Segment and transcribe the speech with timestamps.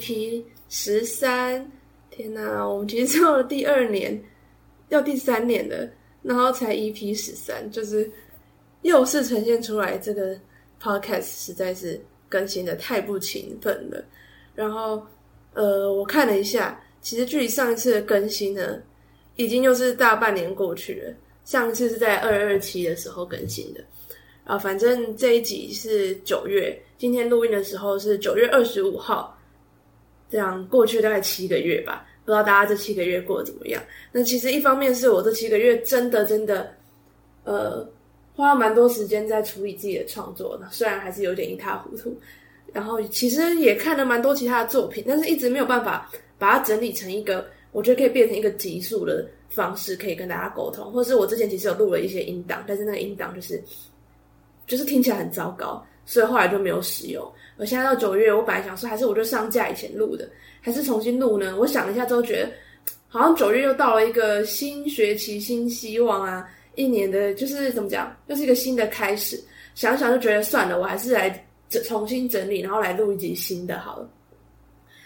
[0.00, 1.70] EP 十三。
[2.10, 4.20] 天哪，我们其实做了第二年，
[4.88, 5.88] 要第三年了，
[6.22, 8.10] 然后才 EP 十三，就是
[8.82, 10.36] 又是呈现出来这个
[10.82, 14.02] Podcast 实在是更新的太不勤奋了。
[14.54, 15.02] 然后，
[15.54, 18.82] 呃，我看了一下，其实距离上一次的更新呢，
[19.36, 21.14] 已经又是大半年过去了。
[21.44, 23.84] 上一次是在二二七的时候更新的。
[24.44, 29.38] 啊，反正这一集是九月，今天录音的时候是九月二十五号，
[30.30, 33.82] 这样过去大概七个月吧，不知道大家这七个月过得怎么样？
[34.12, 36.72] 那其实一方面是我这七个月真的真的，
[37.44, 37.86] 呃，
[38.34, 42.16] 花了蛮多时间在处理自己的创作，虽然还是有点一塌糊涂，
[42.72, 53.62] 然后其实也看了蛮多其他的作品，但是一直没有办法把它整理成一个我觉得可以变成一个集数的方式，可以跟大家沟通，或是我之前其实有录了一些音档，但是那个音档就是。
[54.66, 57.28] 就是听起来很糟糕，所以后来就没有使用。
[57.60, 60.26] 我现在到九月，我本来想说还是我就上架以前录的，
[60.62, 61.54] 还是重新录呢？
[61.58, 62.50] 我想了一下之后，觉得
[63.06, 69.38] 好像九月又到了一个新学期、新希望啊，一年的就是怎么讲，又是一个新的开始。
[69.74, 71.46] 想想就觉得算了，我还是来
[71.84, 74.08] 重新整理，然后来录一集新的好了。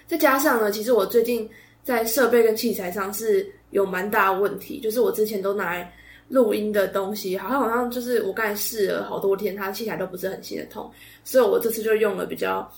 [0.06, 1.50] 再加上呢，其实我最近
[1.82, 5.92] 在设备跟器材上是有蛮大的问题，就是我之前都拿来。
[6.34, 10.90] 录音的东西好像好像就是我刚才试了好多天，它器材都不是很心的痛，
[11.22, 12.68] 所以我这次就用了比较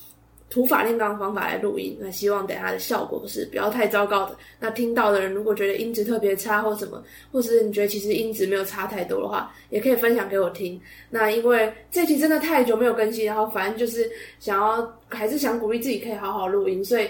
[0.50, 1.96] 土法炼钢的方法来录音。
[1.98, 4.36] 那希望等下的效果是不要太糟糕的。
[4.60, 10.78] 那听到的人如果觉得音质特别差或什么，或是你觉得其实音质没有差太多的话，也可以分享给我听。
[11.08, 14.06] 那因为这期真的太久没有更新，然后反正就是
[14.38, 17.08] 想要还是想鼓励自己可以好好录音，所以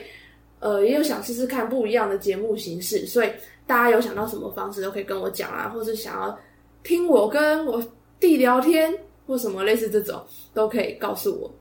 [0.61, 3.31] 呃也有想试试看不一样的节目形式，所以。
[3.69, 6.39] 大家有想到什么方式都可以跟我讲啊，或者想要
[6.85, 7.85] 听我跟我
[8.21, 11.53] 弟聊天，或什么类似这种，都可以告诉我。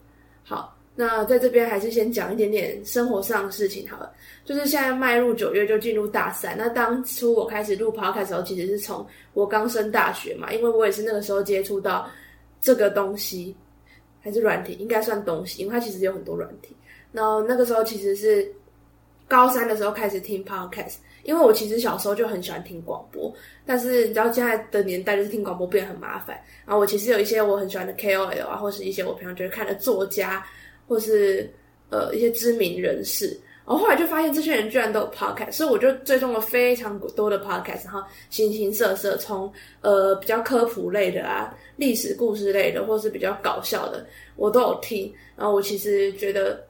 [0.43, 4.13] 好，那在这边还是先讲一点点生活上的事情好了。
[4.43, 9.03] 就是现在迈入九月就进入大三，那当初我开始录 podcast 的时候，其实是从
[9.33, 12.07] 我刚升大学嘛，因为我也是那个时候接触到
[12.61, 13.55] 这个东西，
[14.21, 16.75] 还是软体，应该算东西，因为它其实有很多软体。
[17.11, 18.47] 然后那个时候其实是
[19.27, 20.95] 高三的时候开始听 podcast。
[21.23, 23.33] 因为我其实小时候就很喜欢听广播，
[23.65, 26.39] 但是你知道现在的年代就是听广播变得很麻烦。
[26.67, 30.45] 然后我其实有一些我很喜欢的 KOL 啊，或是一些我平常觉得看的作家，
[30.87, 31.51] 或是
[31.89, 33.25] 呃一些知名人士。
[33.65, 44.05] 然后后来就发现这些人居然都有 podcast，所以我就追踪了非常多的 podcast，然后形形色色，从呃比较科普类的啊、历史故事类的，或是比较搞笑的，
[44.35, 45.11] 我都有听。
[45.35, 46.63] 然后我其实觉得。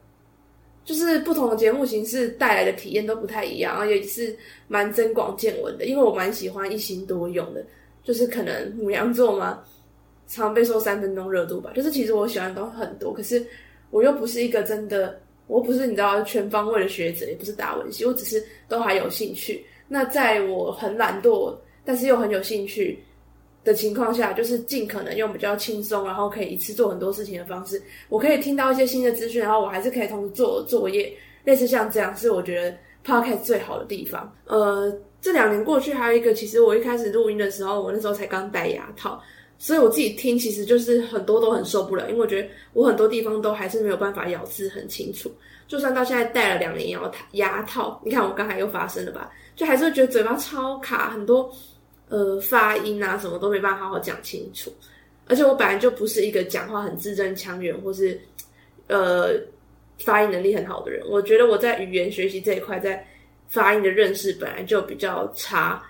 [0.85, 4.37] 就是不同的节目形式带来的体验都不太一样，然后也是
[4.67, 5.85] 蛮增广见闻的。
[5.85, 7.65] 因为我蛮喜欢一心多用的，
[8.03, 9.63] 就是可能母羊座嘛，
[10.27, 11.71] 常被说三分钟热度吧。
[11.75, 13.43] 就是其实我喜欢的东西很多，可是
[13.89, 19.65] 我又不是一个真的，我不是你知道全方位的学者，也不是达文西，我只是都还有兴趣。
[19.87, 22.99] 那在我很懒惰，但是又很有兴趣。
[23.65, 27.81] 的情况下，就是尽可能用比较轻松，然后可以一次做很多事情的方式。
[28.07, 31.11] 我可以听到一些新的资讯，然后我还是可以同时做作业，
[31.43, 34.31] 类似像这样，是我觉得 podcast 最好的地方。
[34.45, 39.19] 呃，这两年过去，还有一个，其实我一开始录音的时候，我那时候才刚戴牙套，
[39.57, 45.31] 所以我自己听，其实就是很多都很受不了，因为我觉得我很多地方都还是没有办法咬字很清楚。
[45.67, 51.51] 就算到现在戴了两年牙套，牙套，你看我刚才又发生了吧，就还是会觉得嘴巴超卡，很多。
[52.09, 54.71] 呃，发音啊，什么都没办法好好讲清楚。
[55.27, 58.19] 而且我本来就不是一个讲话很字正腔圆，或是
[58.87, 59.31] 呃
[59.97, 61.03] 发音能力很好的人。
[61.09, 63.03] 我觉得我在语言学习这一块，在
[63.47, 65.83] 发音的认识本来就比较差。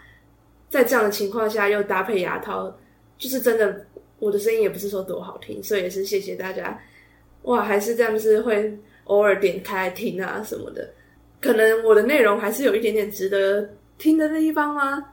[0.70, 2.74] 在这样的情况下，又搭配牙套，
[3.18, 3.86] 就是真的，
[4.20, 5.62] 我的声音也不是说多好听。
[5.62, 6.82] 所以也是谢谢大家。
[7.44, 10.90] 哇，还是这样子会偶尔点开听啊什么的。
[11.42, 15.06] 可能我的内容还是有一点点值得听的地方吗？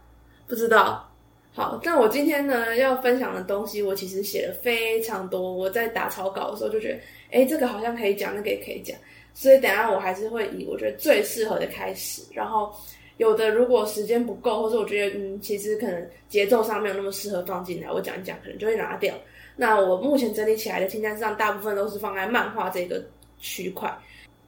[0.47, 1.09] 不知道，
[1.55, 5.53] 好，但我今天呢要分享的东西，我其实写了非常多。
[5.53, 7.01] 我在打草稿的时候就觉得，
[7.31, 8.97] 哎，这个好像可以讲，那个也可以讲。
[9.35, 12.23] 所以等下我还是会以我觉得最适合的开始。
[12.35, 12.71] 然后
[13.17, 19.15] 有的如果时间不够，或者我觉得嗯，其实可能节奏上没有那么适合放进来，我讲一讲可能就会拿掉。
[19.57, 23.03] 那我目前整理起来的清单上，大部分都是放在漫画这个
[23.39, 23.91] 区块。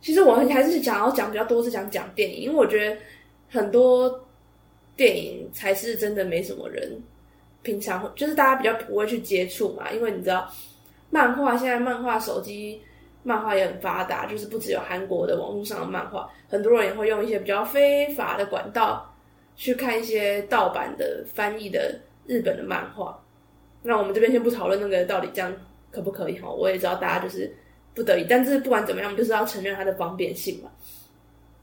[0.00, 2.96] 其实我还是想要讲比较多是讲讲电影，因为我觉得
[3.48, 4.22] 很多。
[4.96, 6.90] 电影才是真的没什么人，
[7.62, 10.48] 平常就是大家比较不会去接触嘛，因为你知道，
[11.10, 12.80] 漫画现在漫画手机
[13.22, 19.10] 漫画也很发达，就是不只有韩国的网络上的漫画，很多人也会用一些比较非法的管道
[19.56, 23.18] 去看一些盗版的翻译的日本的漫画。
[23.82, 25.52] 那我们这边先不讨论那个到底这样
[25.90, 27.52] 可不可以哈，我也知道大家就是
[27.94, 30.70] 不得已，但是不管怎么样，就是要承认它的方便性嘛。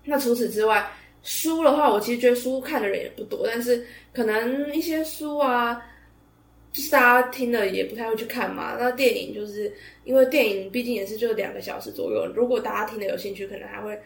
[0.03, 0.89] 那除此之外，
[1.23, 5.79] 书的话，我其实觉得书看的人也不多，但是可能一些书啊，
[6.71, 8.75] 就是大家听了也不太会去看嘛。
[8.79, 9.71] 那电影就是
[10.03, 13.97] 因为电影毕竟也是就两个小时左右，如果大家听了有兴趣，可能还会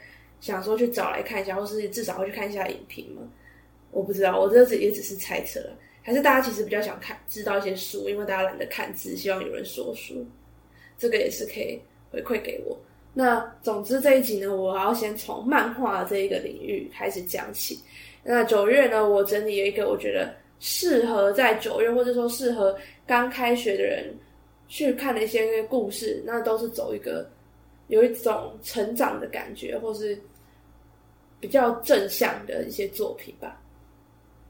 [0.42, 3.22] 想说去找来看一下，或是至少会去看一下影评嘛。
[3.92, 5.62] 我不知道，我这只也只是猜测，
[6.02, 10.26] 还是大家其实比较想看知道一些书，因为大家懒得看字，希望有人说书，
[10.98, 11.80] 这个也是可以
[12.12, 12.78] 回馈给我。
[13.18, 17.80] 那总之这一集呢，我要先从漫画这一个领域开始讲起。
[18.22, 22.78] 那九月呢，我整理了一个我觉得适合在九月或者说适合
[23.08, 24.14] 刚开学的人
[24.68, 27.26] 去看的一些故事，那都是走一个
[27.88, 30.20] 有一种成长的感觉，或是
[31.40, 33.62] 比较正向的一些作品吧。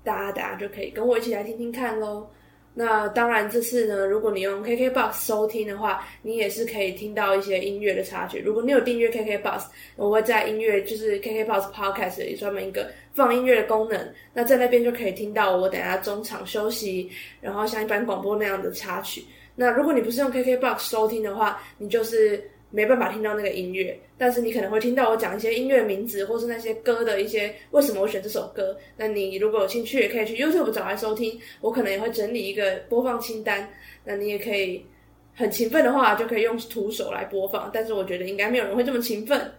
[0.04, 2.28] 大家大家就可以跟我一起来听听看喽。
[2.78, 8.40] 那当然，这次呢，如果你用 KKBOX 收听的话，你也是可以听到一些音乐的插曲。
[8.40, 9.64] 如果你有订阅 KKBOX，
[9.96, 19.24] 我会在音乐就是 KKBOX Podcast 里专门一个放音乐的功能，那在那边就可以听到我等下中场休息，然后像一般广播那样的插曲。
[19.56, 22.44] 那如果你不是用 KKBOX 收听的话，你就是。
[22.76, 28.76] 没办法听到那个音乐，但是你可能会听到我讲一些音乐名字，或是那些歌的一些为什么我选这首歌。
[28.98, 31.40] 那你如果有兴趣，也可以去 YouTube 找来收听。
[31.62, 33.66] 我可能也会整理一个播放清单。
[34.04, 34.86] 那你也可以
[35.34, 37.72] 很勤奋的话，就可以用徒手来播放。
[37.74, 39.50] 但是我觉得应该没有人会这么勤奋。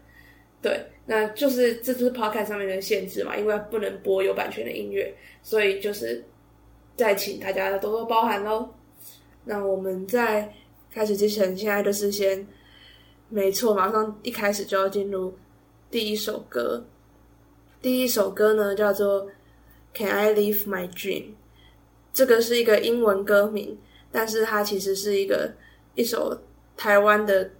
[0.61, 5.11] 对，那就是这就是 Podcast 上面的限制嘛，因为不能播有版权的音乐，
[5.43, 6.23] 所以就是
[6.97, 8.69] 再请大家多多包涵喽。
[9.43, 10.53] 那我们在
[10.93, 12.47] 开始之前，现在就是先。
[13.29, 15.35] 没错，马上一开始就要进入
[15.91, 16.85] 第一首歌。
[17.83, 19.27] 第一首歌呢叫做
[19.95, 21.23] 《Can I Live My Dream》，
[22.13, 23.77] 这个是一个英文歌名，
[24.13, 25.53] 但是它其实是一个
[25.95, 26.41] 一首
[26.77, 27.51] 台湾的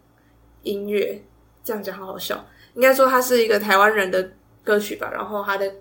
[0.63, 1.21] 音乐。
[1.65, 4.31] 这样讲好好笑，应该说它是一个台湾人的
[4.63, 5.11] 歌曲吧。
[5.13, 5.73] 然后它的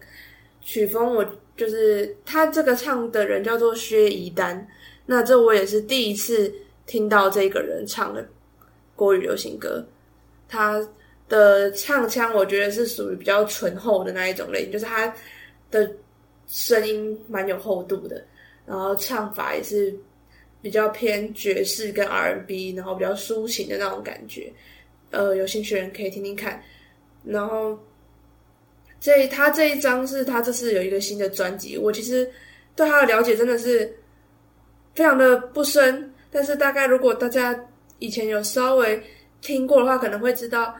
[0.61, 1.23] 曲风，我
[1.55, 4.67] 就是他这个唱的人叫做薛怡丹。
[5.05, 6.51] 那这我也是第一次
[6.87, 8.27] 听到这个人唱的。
[8.95, 9.85] 国语流行歌，
[10.47, 10.81] 他
[11.27, 15.13] 的唱腔我觉得是属于比较醇厚的那一种类型，就是他
[15.69, 15.91] 的
[16.47, 18.23] 声音蛮有厚度的，
[18.65, 19.93] 然后唱法也是
[20.61, 24.53] 比较偏爵士跟 R&B，然后比较抒情的那种感觉。
[25.11, 26.61] 呃，有兴趣的人可以听听看。
[27.23, 27.77] 然后
[28.99, 32.31] 这他这一张是他这次有一个新的专辑，我其实
[32.75, 33.93] 对他的了解真的是
[34.93, 37.59] 非常的不深，但是大概如果大家。
[37.99, 39.01] 以前有稍微
[39.41, 40.75] 听过的话，可能会知道，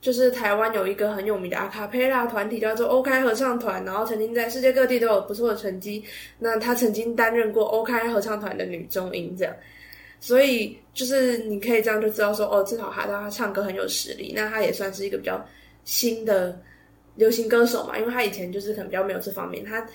[0.00, 6.02] 就是台湾有一个很有名的阿卡贝拉团体叫做 OK 合唱团，然后曾经在世界各地都有不错的成绩。
[6.38, 9.54] 那他曾经担任过 OK 合唱团的女中音，这样，
[10.20, 14.32] 所以就是你可以这样就知道说，哦，至少他他唱歌很有实力。
[14.34, 15.44] 那他也算是一个比较
[15.84, 16.58] 新的
[17.14, 19.64] 流行歌手嘛，因为他以前就是可能比较没有这方面。
[19.64, 19.86] 他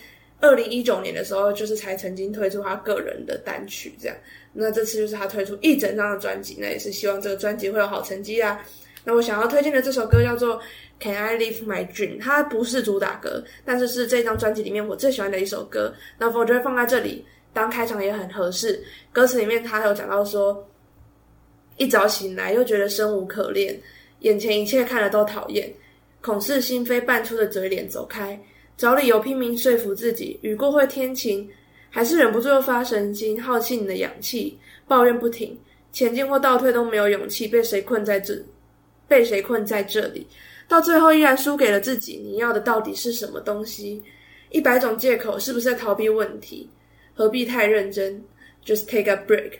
[0.42, 4.18] 二零一九年的时候，就是才曾经推出他个人的单曲，这样。
[4.53, 8.62] 那这次就是他推出一整张的专辑，那也是希望这个专辑会有好成绩啊。
[9.03, 10.57] 那我想要推荐的这首歌叫做
[11.00, 15.94] 《Can I Live My Dream》，它不是主打歌，但是是这张专辑里面我最喜欢的一首歌。
[16.18, 18.84] 那我觉得放在这里当开场也很合适。
[19.12, 20.67] 歌词里面他有讲到说，
[21.77, 23.79] 一早醒来又觉得生无可恋，
[24.20, 25.74] 眼前一切看了都讨厌，
[26.22, 28.39] 恐是心扉半出的嘴脸走开，
[28.77, 31.50] 找理由拼命说服自己，雨过会天晴。
[31.93, 34.57] 还是忍不住又发神经，耗气你的氧气，
[34.88, 35.55] 抱怨不停，
[35.91, 38.41] 前进或倒退都没有勇气，被谁困在这，
[39.10, 40.25] 被谁困在这里，
[40.69, 42.15] 到最后依然输给了自己。
[42.15, 44.01] 你要的到底是什么东西？
[44.51, 46.69] 一百种借口是不是在逃避问题？
[47.13, 48.24] 何必太认真
[48.65, 49.60] ？Just take a break。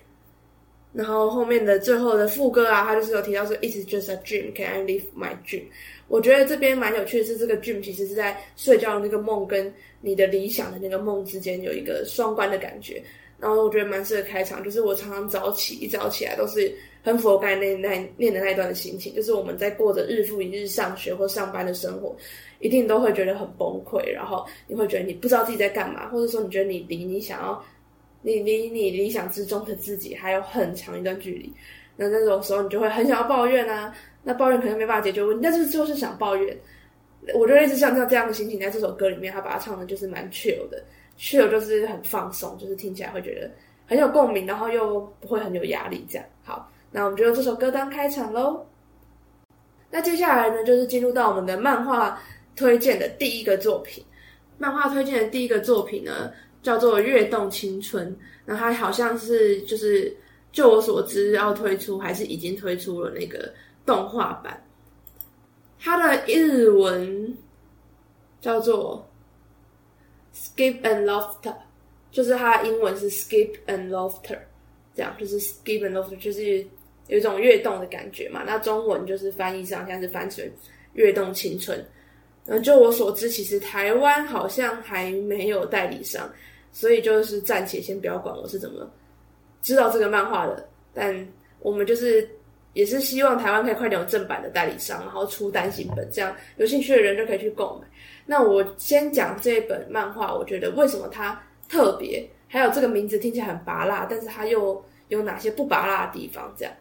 [0.94, 5.64] 然后后面的最后的副歌啊，他就是有提到说，It's just a dream, can I live my dream？
[6.12, 13.02] 我觉得这边蛮有趣的是，这个 dream 其实是在睡觉的那个梦跟你的理想的那个梦之间有一个双关的感觉。
[13.40, 16.70] 然后我觉得蛮适合开场，就是我常常早起，一早起来都是
[17.02, 22.14] 很符合刚才那那念的那一段的心情，就是我们在过着日复一日上学或上班的生活，
[22.60, 27.66] 一定都会觉得很崩溃，然后你会觉得你不知道自己在干嘛，或者说你觉得你离你想要，
[28.22, 31.52] 你离你理想之中的自己还有很长一段距离，
[31.96, 33.96] 那那种时候你就会很想要抱怨啊。
[34.24, 36.58] 那抱怨可能没办法解决问题，但是就是想抱怨。
[37.36, 40.84] 我觉得一直像像这样的心情，在这首歌里面，他把它唱的就是蛮 chill 的
[41.20, 43.50] ，chill 就是很放松，就是听起来会觉得
[43.86, 46.04] 很有共鸣，然后又不会很有压力。
[46.10, 48.66] 这样好，那我们就用这首歌当开场喽。
[49.92, 52.20] 那接下来呢，就是进入到我们的漫画
[52.56, 54.04] 推荐的第一个作品。
[54.58, 56.32] 漫画推荐的第一个作品呢，
[56.64, 58.12] 叫做《跃动青春》，
[58.46, 60.16] 那它好像是就是
[60.52, 63.54] 就我所知要推出，还是已经推出了那个。
[63.92, 64.66] 动画版，
[65.78, 67.38] 它的日文
[68.40, 69.06] 叫做
[70.34, 71.54] Skip and Laughter，
[72.10, 74.40] 就是它英文是 Skip and Laughter，
[74.96, 76.66] 这样就是 Skip and Laughter，就是
[77.08, 78.44] 有一种跃动的感觉嘛。
[78.46, 80.50] 那中文就是翻译上像是翻成
[80.94, 81.86] 跃动青春。
[82.46, 86.32] 嗯，就我所知，其实台湾好像还没有代理商，
[86.72, 88.90] 所以就是暂且先不要管我是怎么
[89.62, 90.66] 知道这个漫画的。
[90.94, 91.28] 但
[91.60, 92.28] 我们就是
[92.74, 97.88] 也是希望台湾可以快点有正版的代理商，然后出单行本，这样有兴趣的人就可以去购买。
[98.26, 106.54] 那我先讲这一本漫画，我觉得为什么它特别，还有这个名字听起来很拔辣，但是它又有哪些不拔辣的地方？
[106.58, 106.74] 这样。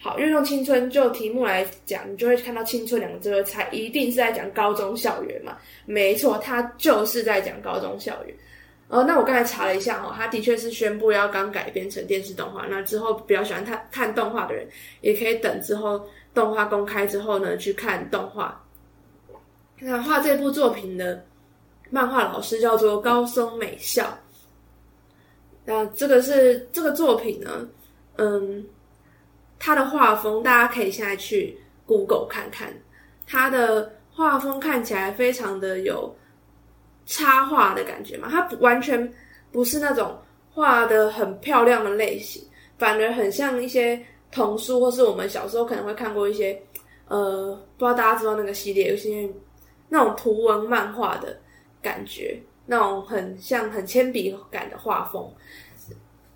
[0.00, 5.56] 好，运用青春就题目来讲，你就会看到“青春”两个字，会猜一定是在讲高中校园嘛？
[5.86, 8.36] 没错，它就是在讲高中校园。
[8.88, 12.66] 哦，那我刚才查了一下哈，它的确是宣布要刚改编成电视动画。
[12.66, 14.66] 那之后比较喜欢看看动画的人，
[15.00, 18.62] 也可以等之后动画公开之后呢去看动画。
[19.80, 21.24] 那画这部作品的
[21.90, 24.16] 漫画老师叫做高松美孝。
[25.64, 27.68] 那这个是这个作品呢，
[28.16, 28.64] 嗯。
[29.56, 32.68] 他的画风，大家可以现在去 Google 看看，
[33.26, 36.14] 他的画风看起来非常的有
[37.06, 39.12] 插画的感觉嘛，他完全
[39.52, 40.18] 不是那种
[40.52, 42.42] 画的很漂亮的类型，
[42.78, 46.60] 反而很像一些童书，或是我们小时候可能会看过一些，
[47.08, 49.28] 呃，不知道大家知道那个系列，有些
[49.88, 51.38] 那种图文漫画的
[51.82, 55.32] 感觉，那种很像很铅笔感的画风，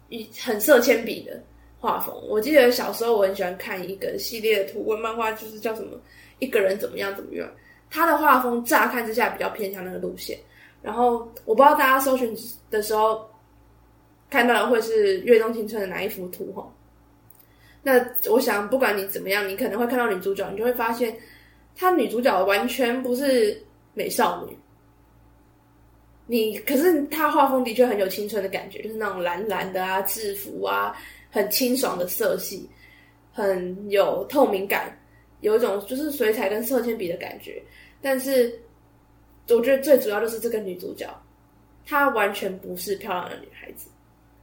[0.09, 1.43] 一很色铅笔的。
[1.81, 5.97] 画风，我记得小时候我很喜欢看一个系列的图文漫画，就是叫什么
[6.41, 7.49] 一个人怎么样怎么样。
[7.89, 10.37] 他的画风乍看之下比较偏向那个路线，
[10.83, 12.37] 然后我不知道大家搜寻
[12.71, 13.29] 的时候
[14.31, 16.67] 看到的会是《月中青春》的哪一幅图哈。
[17.83, 21.17] 那我想不管你怎么样，你可能会看到女主角，你就会发现
[21.77, 23.63] 她女主角完全不是
[23.95, 24.57] 美少女。
[26.27, 30.97] 你可是她画风的确很有青春的感觉，就是那种蓝蓝的啊，制服啊。
[31.31, 32.67] 很清爽的色系，
[33.35, 34.99] 很有透明感，
[35.43, 37.63] 有一种就是水彩跟色铅笔的感觉。
[38.01, 38.59] 但是，
[39.49, 41.07] 我觉得最主要就是这个女主角，
[41.87, 43.89] 她完全不是漂亮的女孩子，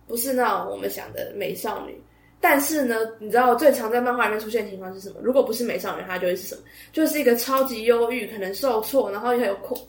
[0.07, 1.99] 不是那种我们想的美少女。
[2.39, 5.15] 但是呢，你知道最常在漫画里面出现的情况是什么？
[5.21, 6.61] 如果不是美少女，她就会是什么？
[6.91, 9.79] 就是一个超级忧郁，可能受挫，然后又有困，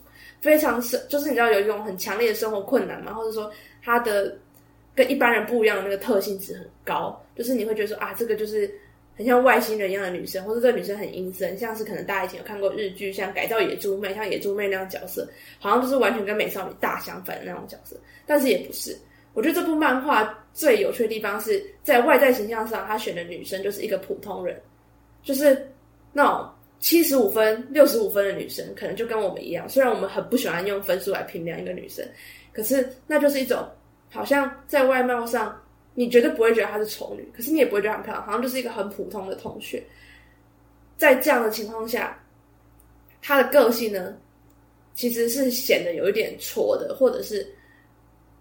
[0.41, 3.51] 非常生，就是你知道有一种很强烈的生活困难嘛，或者说
[3.83, 4.37] 她的。
[4.95, 8.67] 跟一般人不一样的那个特性值很高，就是你会觉得说啊，这个就是
[9.17, 15.27] 很像外星人一样的女生，或者这女生很阴森，像是可能大家以前有看过日剧，像改造野猪妹，像野猪妹那样角色，
[15.59, 17.97] 好像就是完全跟美少女大相反的那种角色。
[18.27, 18.95] 但是也不是，
[19.33, 24.61] 我觉得这部漫画最有趣的地方是在外在形象上，他选的女生就是一个普通人，
[25.23, 25.67] 就是
[26.13, 26.47] 那种
[26.79, 29.67] 七十五分、六十五分的女生，可能就跟我们一样。
[29.67, 32.07] 虽然我们很不喜欢用分数来评量一个女生，
[32.53, 33.67] 可是那就是一种。
[34.09, 35.61] 好像在外貌上，
[35.99, 39.83] 你绝对不会觉得她是丑女，可是你也不会觉得很漂亮，好像就是一个很普通的同学。
[40.99, 42.23] 在这样的情况下，
[43.23, 44.15] 她的个性呢，
[44.95, 47.47] 其实是显得有一点挫的，或者是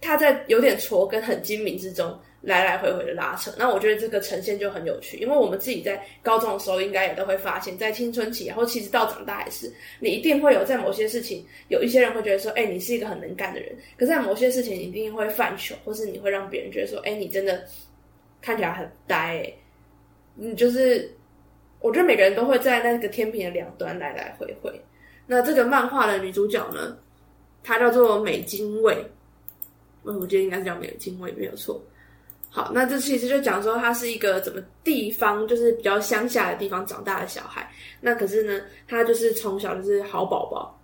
[0.05, 2.17] 她在有点挫跟很精明之中。
[2.45, 17.63] 来来回回的拉扯，那我觉得这个呈现就很有趣，因为我们自己在高中的时候，应该也都会发现，在青春期，然后其实到长大也是，你一定会有在某些事情，有一些人会觉得说，哎，你是一个很能干的人，可是在某些事情，你一定会犯糗，或是你会让别人觉得说，哎，你真的
[18.43, 19.51] 看起来很呆，
[20.35, 21.12] 你就是，
[21.79, 24.71] 我觉得每个人都会在那个天平的两端来来回回。
[25.25, 26.95] 那这个漫画的女主角呢，
[27.63, 28.95] 她叫做美津卫，
[30.05, 31.81] 嗯，我觉得应该是叫美津卫，没有错。
[32.50, 37.69] 好，那这其实就讲说他是一个怎么地方，就是比较乡下的地方长大的小孩。
[38.00, 40.79] 那可是呢，他就是从小就是好宝宝，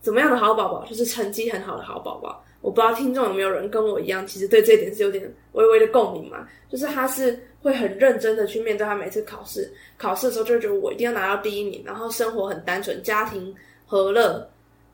[0.00, 0.86] 怎么样的好宝宝？
[0.86, 2.42] 就是成绩很好的好宝宝。
[2.62, 6.48] 我不知道听众有没有人跟我一样，其实对这一点是有点微微的共鸣嘛。
[6.70, 14.48] 就是他是会很认真的去面对他每次考试，考试的时候就觉得我一定要拿到第一名，然后生活很单纯，家庭和乐，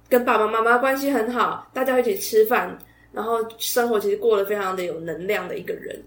[0.09, 2.77] 跟爸爸妈妈关系很好，大家一起吃饭。
[3.13, 6.01] 然后生活其实过得非常的有能量的一个人，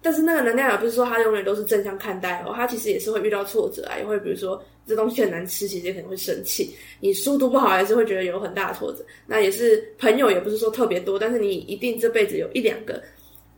[0.00, 6.74] 但是那个能量也不是说他永远都是正向看待哦，他其实也是会遇到挫折啊，也会比如说这东西很难吃，其实也可能会生气。
[7.00, 9.04] 你书读不好，还是会觉得有很大的挫折。
[9.26, 13.00] 那也是朋友也不是说特别多，但是你一定这辈子有一两个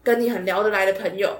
[0.02, 1.34] 跟你很聊得来的朋友，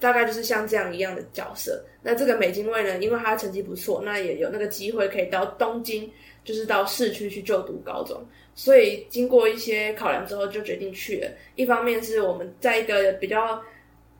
[0.00, 1.80] 大概就是像这样一样的角色。
[2.02, 6.10] 那这个美津卫呢，因为他成绩不错，那也有那个机会可以到东京，
[6.42, 8.20] 就是到市区去就读高中。
[8.54, 11.30] 所以经过一些考量之后，就决定去了。
[11.54, 13.60] 一方面是我们在一个比较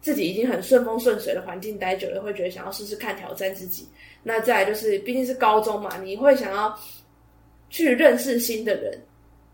[0.01, 3.87] 自己已经很顺风顺水的环境待久了，会觉得想要试试看挑战自己。
[4.23, 6.79] 那再来就是，毕竟是高中嘛，你会想要
[7.69, 8.99] 去认识新的人，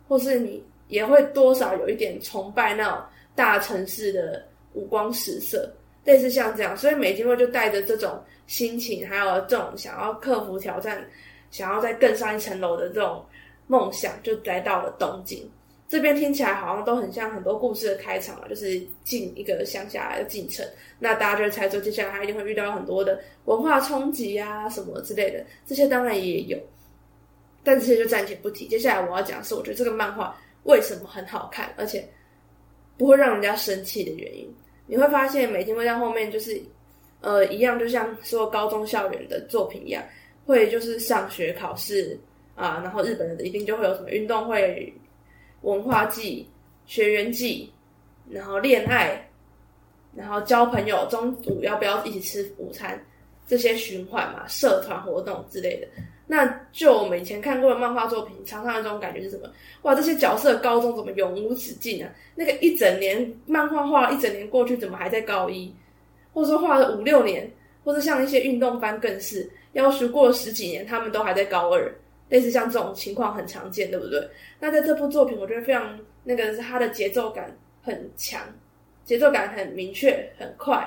[0.09, 2.99] 或是你也会多少有一点崇拜那种
[3.35, 5.73] 大城市的五光十色，
[6.04, 6.76] 类似像这样。
[6.76, 11.04] 所以美金会就带着这种心情，还有这种想要克服挑战、
[11.50, 13.25] 想要再更上一层楼的这种
[13.66, 15.49] 梦想，就来到了东京。
[15.88, 20.66] 这边听起来好像都很像很多故事的开场啊，就是进一个乡下的进程。
[20.99, 25.44] 那大家就猜说，接下来他一定会遇到很多的文化冲击啊，什么之类的。
[25.64, 26.58] 这些当然也有，
[27.62, 28.66] 但这些就暂且不提。
[28.66, 32.04] 接下来我要讲的是，我觉得这个漫画为什么很好看，而且
[32.99, 34.52] 不会让人家生气的原因。
[34.88, 36.61] 你会发现，每天会在后面就是，
[37.20, 40.02] 呃，一样，就像说高中校园的作品一样，
[40.44, 42.18] 会就是上学考试
[42.56, 44.92] 啊，然后日本人一定就会有什么运动会。
[45.62, 46.46] 文化季、
[46.84, 47.72] 学员季，
[48.30, 49.28] 然后恋爱，
[50.14, 53.02] 然后交朋友，中午要不要一起吃午餐？
[53.48, 55.88] 这些循环嘛，社团活动之类的。
[56.26, 59.50] 那就我们以前看过的漫画作品，常常有这种感觉是什么？
[59.82, 62.12] 哇，这些角色高中怎么永无止境啊？
[62.36, 65.75] 那个一整年漫画画了一整年过去，怎么还在高一？
[66.32, 67.50] 或者说画了五六年，
[67.82, 71.92] 或者像一些运动番更是，要学过了十几年，他们都还在高二。
[72.28, 74.28] 类似像这种情况很常见，对不对？
[74.59, 78.40] 那在这部作品，我觉得非常那个是它的节奏感很强，
[79.04, 80.85] 节奏感很明确、很快、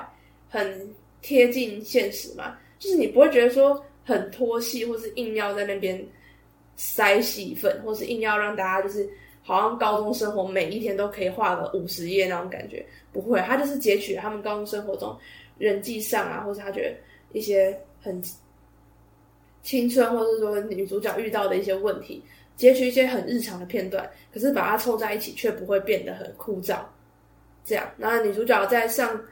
[0.48, 2.58] 很贴近现实嘛。
[2.78, 6.04] 就是你不会觉得说很拖戏，或是硬要在那边
[6.76, 9.08] 塞戏份，或是硬要让大家就是
[9.42, 13.40] 好像高中生活每一天都可以画个五十页那种感觉，不会。
[13.40, 15.16] 他就是截取他们高中生活中
[15.56, 18.22] 人际上啊，或者他觉得一些很。
[19.62, 22.22] 青春，或者说女主角遇到的一些问题，
[22.56, 26.78] 截取一些很日常的片段，可是把它凑在一起，却不会变得很枯燥。
[27.64, 29.22] 这样，然后女主角在上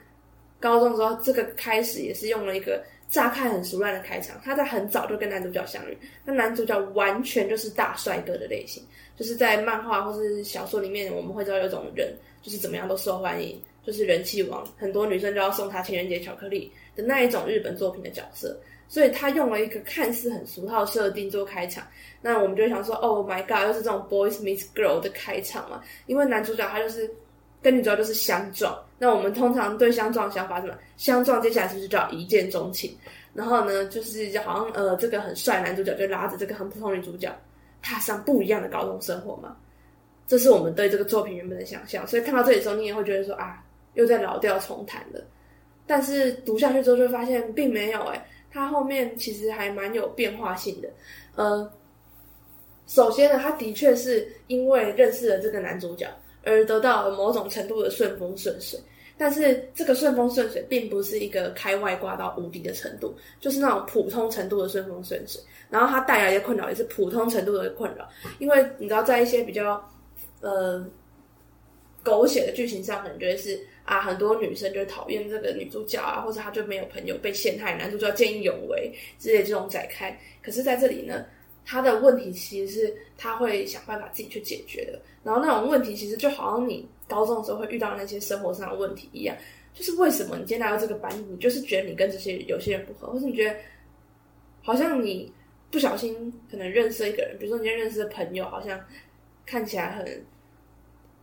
[0.61, 4.39] 高中的时候，这个开始也是用了一个乍看很熟烂的开场。
[4.45, 8.85] 她在很早就跟男主角相遇，那男主角完全就是大帅哥的类型，
[9.17, 18.57] 就是在漫画或是小说里面，我们会知道有种人就是怎么样都受欢迎，就是人气王，很多女生就要送他情人节巧克力的那一种日本作品的角色。
[18.89, 21.87] 所以他用了一个看似很俗套的设定做开场，
[22.23, 25.83] 那我们就想说，Oh my god，又是这种 boys meet girl 的开场嘛？
[26.07, 27.09] 因为男主角他就是
[27.61, 30.75] 跟女主角就是相撞，那我们通常对相撞想法什么？
[30.97, 32.97] 相撞接下来是不是叫一见钟情？
[33.35, 37.31] 然后呢，就是好像呃，这个很帅男主角就拉着这个很普通女主角
[37.83, 39.55] 踏上不一样的高中生活嘛？
[40.27, 42.07] 这是我们对这个作品原本的想象。
[42.07, 43.63] 所以看到这里的时候，你也会觉得说啊，
[43.95, 45.23] 又在老调重弹了。
[45.87, 48.27] 但是读下去之后，就发现并没有哎。
[48.51, 50.89] 他后面其实还蛮有变化性的，
[51.37, 51.71] 呃，
[52.87, 56.09] 首先呢，他的确是因为认识了这个男主角
[56.45, 58.81] 而得到了某种程度的顺风顺水，
[59.19, 65.41] 但是这个顺风顺水并不是一个开外挂到无敌的程度，就是那种普通程度的顺风顺水。
[65.69, 68.09] 然后他带来的困扰也是普通程度的困扰，
[68.39, 69.87] 因为你知道，在一些比较
[70.41, 70.83] 呃
[72.03, 73.61] 狗血的剧情上，可能觉是。
[73.89, 80.15] 啊，很多女生就讨厌这个女主角啊，或者她就没有朋友被陷害，男主角见义勇为之类这种展开。
[80.43, 81.25] 可是在这里呢，
[81.65, 85.01] 他的问题其实是他会想办法自己去解决的。
[85.25, 89.35] 然后那种问题其实就好像你高中的时候会遇到那些生活上的问题一样，
[89.73, 93.57] 就是为什么你今天来到这个班，你就是觉得你跟这些有些人不合，或是你觉得
[94.63, 95.33] 好像你
[95.71, 98.79] 不小心可能认识一个人，比如说你今天认识的朋友，好像
[99.47, 100.23] 看起来很。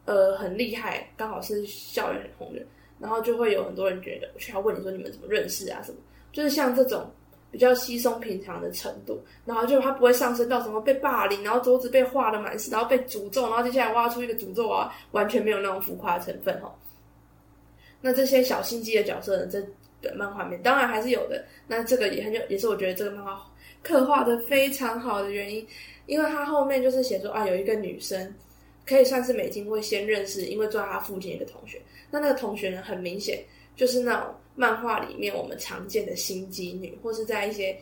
[0.05, 2.63] 呃，很厉害，刚好是校园很红人，
[2.99, 5.81] 然后就会有很多人觉得，我需要问你说你们怎么认识啊？
[5.83, 5.97] 什么？
[6.31, 7.09] 就是像这种
[7.49, 16.71] 比较稀松平常的程度，然后就他不会上升到什么被霸凌，然后桌子被画的满是，然后被诅咒，然后接下来挖出一个诅咒啊，完全没有那种浮夸的成分哈。
[17.99, 19.63] 那这些小心机的角色呢，在
[20.13, 21.43] 漫画面当然还是有的。
[21.65, 23.41] 那这个也很有，也是我觉得这个漫画
[23.81, 25.65] 刻画的非常好的原因，
[26.05, 28.31] 因为他后面就是写说啊，有一个女生。
[28.85, 31.81] 可以算是美金会先认识，因为坐在他附近一个同学。
[32.11, 33.43] 那那个同学呢，很明显
[33.75, 37.75] 就是那种漫画里面我们常见的心机女，或是在一些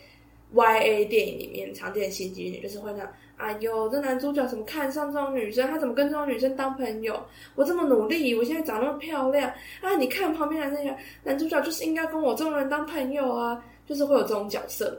[0.53, 5.67] Y A 电影里面常见的心机女，就是会那：“哎呦，这男主角怎么看上这种女生？
[5.67, 7.21] 他怎么跟这种女生当朋友？
[7.55, 9.95] 我这么努力，我现在长那么漂亮啊！
[9.97, 14.97] 你看旁边的那个男主角，就是应该跟我这种人当朋友啊！”就是会有这种角色。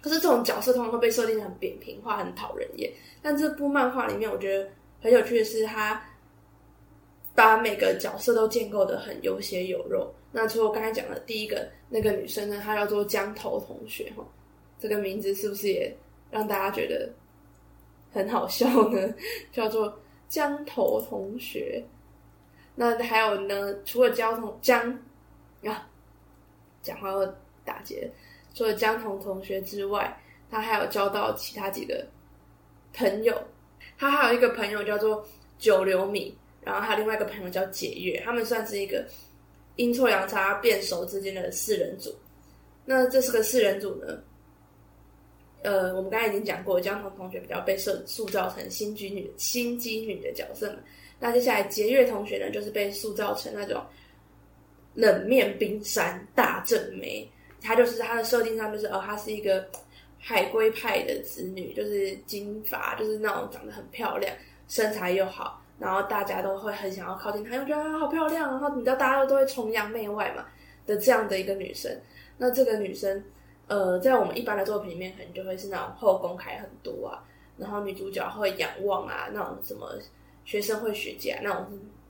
[0.00, 2.90] 可是这种角色通常会被设定很扁平化，很讨人厌。
[3.20, 4.68] 但这部漫画里面，我觉得
[5.02, 6.02] 很有趣的是，他
[7.34, 10.12] 把每个角色都建构的很有血有肉。
[10.32, 14.24] 那除了我刚才讲的第一个那个女生呢，她叫做江头同学哈，
[14.78, 15.94] 这个名字是不是也
[16.30, 17.12] 让大家觉得
[18.12, 19.12] 很好笑呢？
[19.52, 21.82] 叫做江头同学。
[22.74, 24.88] 那还有呢，除了交通江
[25.64, 25.86] 啊，
[26.80, 27.28] 讲话会
[27.64, 28.10] 打结。
[28.54, 30.14] 除了江童同学之外，
[30.50, 32.04] 他还有交到其他几个
[32.92, 33.34] 朋友，
[33.96, 35.24] 他还有一个朋友叫做
[35.58, 39.06] 九流米，然后还有另外一个朋友叫解月，他们算是一个
[39.76, 42.12] 阴错阳差变熟之间的四人组。
[42.84, 44.18] 那这是个四人组呢，
[45.62, 50.80] 呃，我们刚才已经讲过，江彤同学比较被塑塑造成心机女、心机女的角色嘛。
[51.20, 53.80] 那接下来节月同学呢，就是被塑造成那种
[54.94, 57.30] 冷面冰山大正妹。
[57.60, 59.66] 她就是她的设定上就是哦，她是一个
[60.18, 64.34] 海归派的子女，就是金发，就是那种长得很漂亮，
[64.68, 70.44] 身材又好，然后大家都会很想要靠近她，因为觉得她好漂亮，然后你知道大家都会崇洋媚外嘛
[70.86, 71.90] 的这样的一个女生。
[72.36, 73.22] 那这个女生，
[73.66, 77.22] 呃，在我们一般的作品里面，可能就会是那种后宫开很多啊，
[77.58, 79.98] 然后女主角会仰望啊，那种什么
[80.44, 81.66] 学生会学姐那种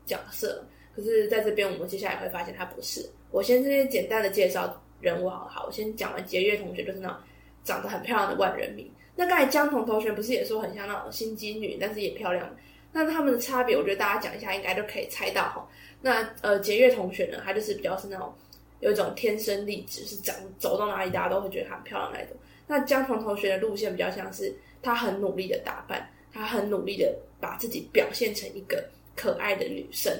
[0.07, 0.65] 角色。
[0.95, 3.09] 可是在这边，我们接下来会发现她不是。
[3.31, 7.17] 我先这边简单的介绍人物，好好，我先讲完节月同学，就是那种
[7.65, 8.91] 长得很漂亮的万人迷。
[9.17, 12.49] 那刚才江彤同学不是也说很像那种心机女，但是也漂亮。
[12.93, 15.69] 那他们的差别，我觉得大家讲一下，应该就可以猜到哈。
[16.01, 18.33] 那呃，节月同学呢，她就是比较是那种。
[18.81, 22.35] 有一种天生丽质，是长走到哪里大家都会觉得她很漂亮那种。
[22.67, 28.83] 那江彤同学的路线比较像是她很努力的打扮，她很努力的把自己表现成一个
[29.15, 30.11] 可爱的女生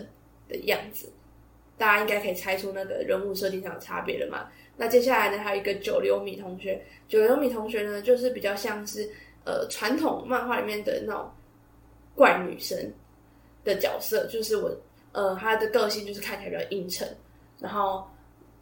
[0.47, 1.11] 的样子。
[1.79, 4.47] 大家应该可以猜出那个人物设定上的差别了嘛？
[4.81, 6.83] 那接下来呢，还有一个九流米同学。
[7.07, 9.07] 九流米同学呢，就是比较像是
[9.45, 11.31] 呃传统漫画里面的那种
[12.15, 12.77] 怪女生
[13.63, 14.75] 的角色，就是我
[15.13, 17.07] 呃她的个性就是看起来比较阴沉，
[17.59, 18.03] 然后。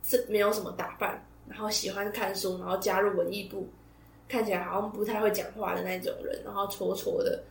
[0.04, 3.68] 是没有什么打扮，然后喜欢看书，然后加入文艺部，
[4.26, 7.42] 看起来好像不太会讲话的那种人，然后戳戳的，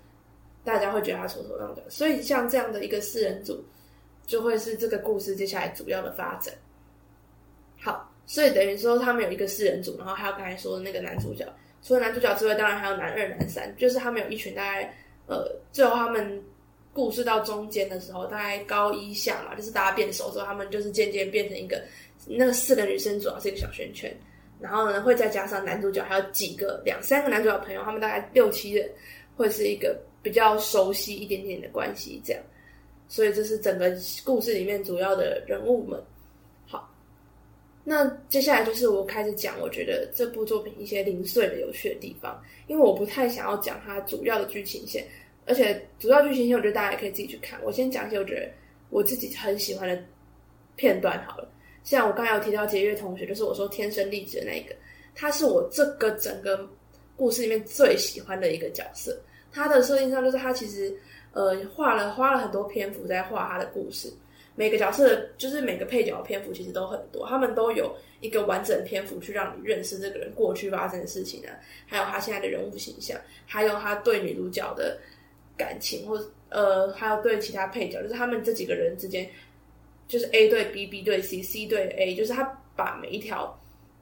[0.63, 1.83] 大家会觉得他戳戳那种。
[1.87, 3.63] 所以像这样的一个四人组，
[4.25, 6.51] 就会是这个故事接下来主要的发展。
[7.79, 11.43] 好，所以等于说他们有一个四人组，然后还有刚才说的那个男主角，
[11.81, 14.93] 除了男主角之外，当然还有男二、男三，就是他们有一群大概
[15.25, 16.43] 呃，最后他们
[16.93, 21.81] 故事到中间的时候，大概高一下嘛，就是大家变熟之后，他们就是渐渐变成一个。
[22.29, 24.13] 那个四个女生主要是一个小圈圈，
[24.59, 28.89] 然后呢会再加上男主角，还有几个两三个男主角朋友，他们大概六七人，
[29.37, 32.43] 会是一个比较熟悉一点点的关系，这样。
[33.07, 35.97] 所以这是整个故事里面主要的人物们。
[37.89, 45.07] 那接下来就是我开始讲，我觉得这部作品一些零碎的有趣的地方，因为我不太想要讲它主要的剧情线，
[45.45, 47.57] 而且主要剧情线我觉得大家也可以自己去看。
[47.63, 48.51] 我先讲一些我觉得
[48.89, 49.97] 我自己很喜欢的
[50.75, 51.49] 片段好了。
[51.85, 54.75] 像我刚才有提到杰月同学，就是我说天生丽质的那一个，
[55.15, 56.69] 他是我这个整个
[57.15, 59.17] 故事里面最喜欢的一个角色。
[59.49, 60.93] 他的设定上就是他其实
[61.31, 64.11] 呃画了花了很多篇幅在画他的故事，
[64.57, 71.53] 每个角色就是每个配角的篇幅其实都很多，他们都有一个完整篇幅去让你认识这个人过去发生的事情啊，
[71.85, 74.99] 还有他现在的人物形象，还有他对女主角的
[75.55, 79.29] 感情，或呃还有对其他配角，就是他们这几个人之间。
[80.09, 82.41] 就是 A 对 B，B 对 C，C 对 A，就是他
[82.77, 83.53] 把每一条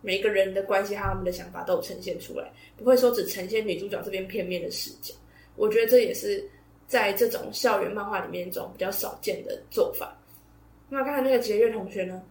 [0.01, 5.15] 每一个人的关系和他们的想法都呈现出来，不会说只呈现女主角这边片面的视角。
[5.55, 6.47] 我觉得这也是
[6.85, 10.15] 在这种校园漫画里面一种比较少见的做法。
[10.89, 12.21] 那刚才那个杰月同学呢，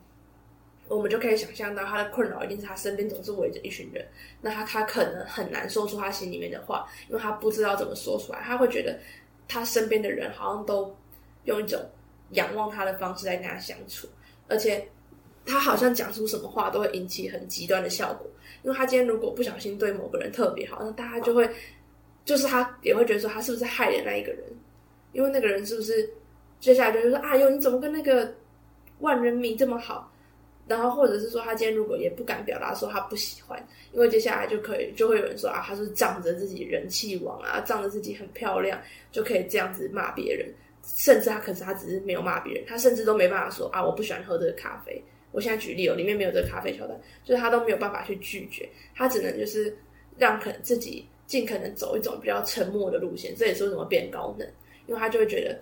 [0.89, 4.07] 我们就可以想象到他的困扰一定是他身边总是围着一群人，
[4.41, 8.99] 那他他可能很难说出他心里面的话，因为他不知道怎么说出来，他会觉得
[9.49, 10.95] 他身边的人好像都
[11.45, 11.81] 用一种。
[12.31, 14.09] 仰望他的方式来跟他相处，
[14.49, 14.85] 而且
[15.45, 18.27] 他好像讲出什么话都会引起很极端的效果。
[18.63, 21.49] 因为他今天如果不小心对某个人特别好，那大家就会，
[22.25, 24.43] 就是他也会觉得说他是不是害了那一个人？
[25.13, 26.11] 因为那个人是不是
[26.59, 28.35] 接下来就是说：“哎呦，你怎么跟那个
[29.05, 30.11] 万人迷这么好？”
[30.67, 33.63] 然后或者是说他今天如果也不敢表达说他不喜欢，
[33.93, 38.81] 因为接下来就可以就会有人说啊，他是仗着自己人气王啊，仗着自己很漂亮
[39.13, 40.49] 就可以这样子骂别人。
[40.97, 45.03] 甚至他可是他只是没有骂别人，他甚至都没办法说啊，我不喜欢喝这个咖啡。
[45.33, 49.75] 我现在举例哦，里面没有这个咖啡桥段，就是他都没有办法去拒绝，他只能就是
[50.17, 53.35] 让可能自己尽可能走一种比较沉默的路线。
[53.35, 54.47] 这也是为什么变高能，
[54.87, 55.59] 因为他就会觉得，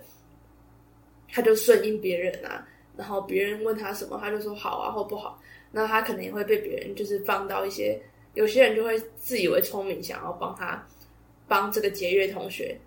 [1.29, 7.99] 他就顺应别人啊，然后别人问他什么，他就说好啊或不好，那他可能也会被别人就是放到一些，
[8.33, 10.85] 有些人就会自以为聪明，想要帮他
[11.47, 12.77] 帮这个节约同学。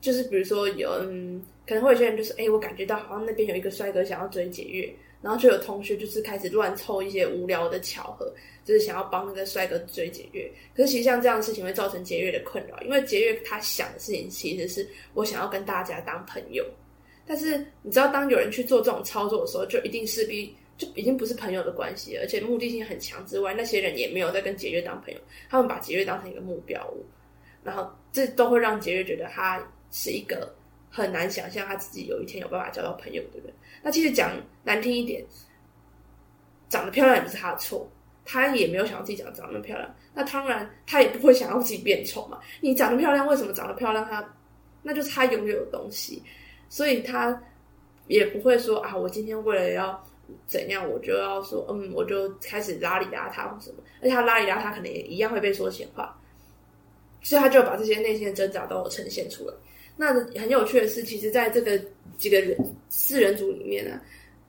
[0.00, 8.30] 就是比如说有嗯，可能会有些人就是哎，我感觉到好像那边有一个帅哥想要追解约，然后就有同学就是开始乱凑一些无聊的巧合，
[8.66, 10.46] 就是想要帮那个帅哥追解约。
[10.76, 16.62] 可是其实像这样的事情会造成节约的困扰，因为节约他想的事情其实是我想要跟大家当朋友，
[17.26, 27.04] 但是你知道当有人去做这种操作的时候，就一定势必就已经不是朋友的关系，而且目的性很强之外，那些人也没有在跟杰瑞当朋友，他们把杰瑞当成一个目标物。
[27.62, 29.58] 然后这都会让杰瑞觉得他
[29.90, 30.54] 是一个
[30.90, 33.50] 很难想象他自己有一天有办法交到朋友的人。
[33.82, 34.32] 那其实讲
[34.62, 35.24] 难听一点，
[36.68, 37.90] 长得漂亮也不是他的错，
[38.26, 39.94] 他也没有想要自己长长那么漂亮。
[40.12, 42.38] 那当然，他也不会想要自己变丑嘛。
[42.60, 44.04] 你长得漂亮，为什么长得漂亮？
[44.04, 44.22] 他
[44.82, 46.22] 那就是他拥有的东西，
[46.74, 47.40] 所以他
[48.08, 50.04] 也不会说啊，我今天为了要
[50.44, 53.76] 怎样，我就要说，嗯，我就开始邋里邋遢或什么。
[54.02, 56.20] 而且他邋里邋遢，可能也一样会被说闲话。
[57.22, 59.54] 所以他就把这些内心的挣扎都呈现出来。
[59.96, 61.80] 那很有趣的是，其实在这个
[62.16, 62.58] 几个人
[62.88, 64.00] 四人组里面呢，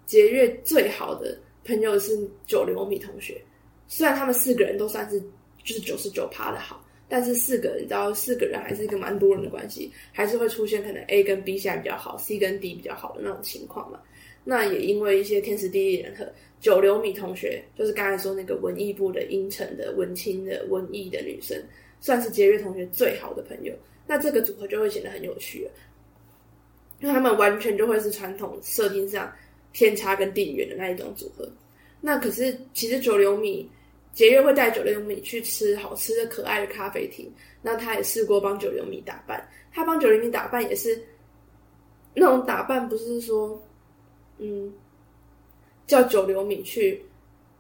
[0.08, 3.40] 杰月最好的朋友是九流米同学。
[3.88, 5.22] 虽然他们四个人都算是
[5.64, 14.00] 就是九十九趴的好，但是四个人，你知道，四个人还是一个蛮多人的关系，还是会出现可能 A 跟 B 现在比较好，C 跟 D 比较好的那种情况嘛。
[14.44, 16.26] 那也因为一些天时地利人和，
[16.60, 21.62] 九流米同学就是刚才说那个文艺部的阴沉的文青的文艺的女生。
[22.02, 23.74] 算是杰瑞同学最好的朋友，
[24.06, 25.72] 那这个组合就会显得很有趣了，
[27.00, 29.34] 因为他们完全就会是传统设定上
[29.74, 31.50] 天差跟地远的那一种组合。
[32.02, 33.68] 那可是其实九流米
[34.16, 41.00] 杰瑞会带九流米去吃好吃的可爱的咖啡厅，那他也试过帮九流米打扮，他帮九流米打扮也是
[42.16, 43.62] 那种打扮，不是说
[44.40, 44.74] 嗯
[45.86, 47.00] 叫九流米去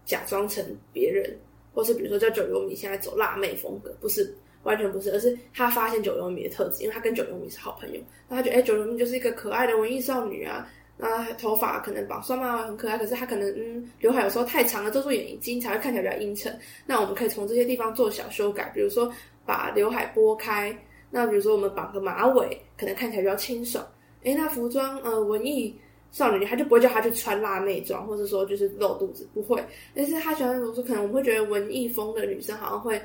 [0.06, 1.38] 假装成别人。
[1.74, 19.12] 或是比如说叫九流米现在走辣妹风格，不是完全不是，而是他发现九流米的特质，因为他跟九流米是好朋友，那他觉得哎九流米就是一个可爱的文艺少女啊，那头发可能绑双马尾很可爱，可是她可能嗯刘海有时候太长了遮住眼睛才会看起来比较阴沉，那我们可以从这些地方做小修改，比如说
[19.46, 20.78] 把刘海拨开，
[21.10, 23.86] 那比如说我们绑个马尾，可能看起来比较清爽，
[24.24, 25.76] 哎那服装呃文艺。
[26.12, 29.62] 少女，他就不会叫她去穿辣妹装，或者说就是露肚子，不会。
[29.94, 33.02] 但是他喜欢那种说，可能我们会觉得文艺风的女生好像会，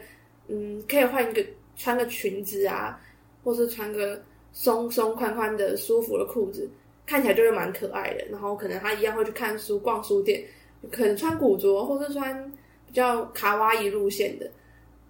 [0.46, 3.00] 嗯，可以换一个穿个裙子啊，
[3.42, 4.22] 或是穿个
[4.52, 6.70] 松松宽宽的舒服的裤子，
[7.10, 8.24] 看起来就会蛮可爱的。
[8.30, 10.44] 然后可能他一样会去看书、逛书店，
[10.92, 12.52] 可能穿古着，或是穿
[12.86, 14.48] 比较卡哇伊路线的，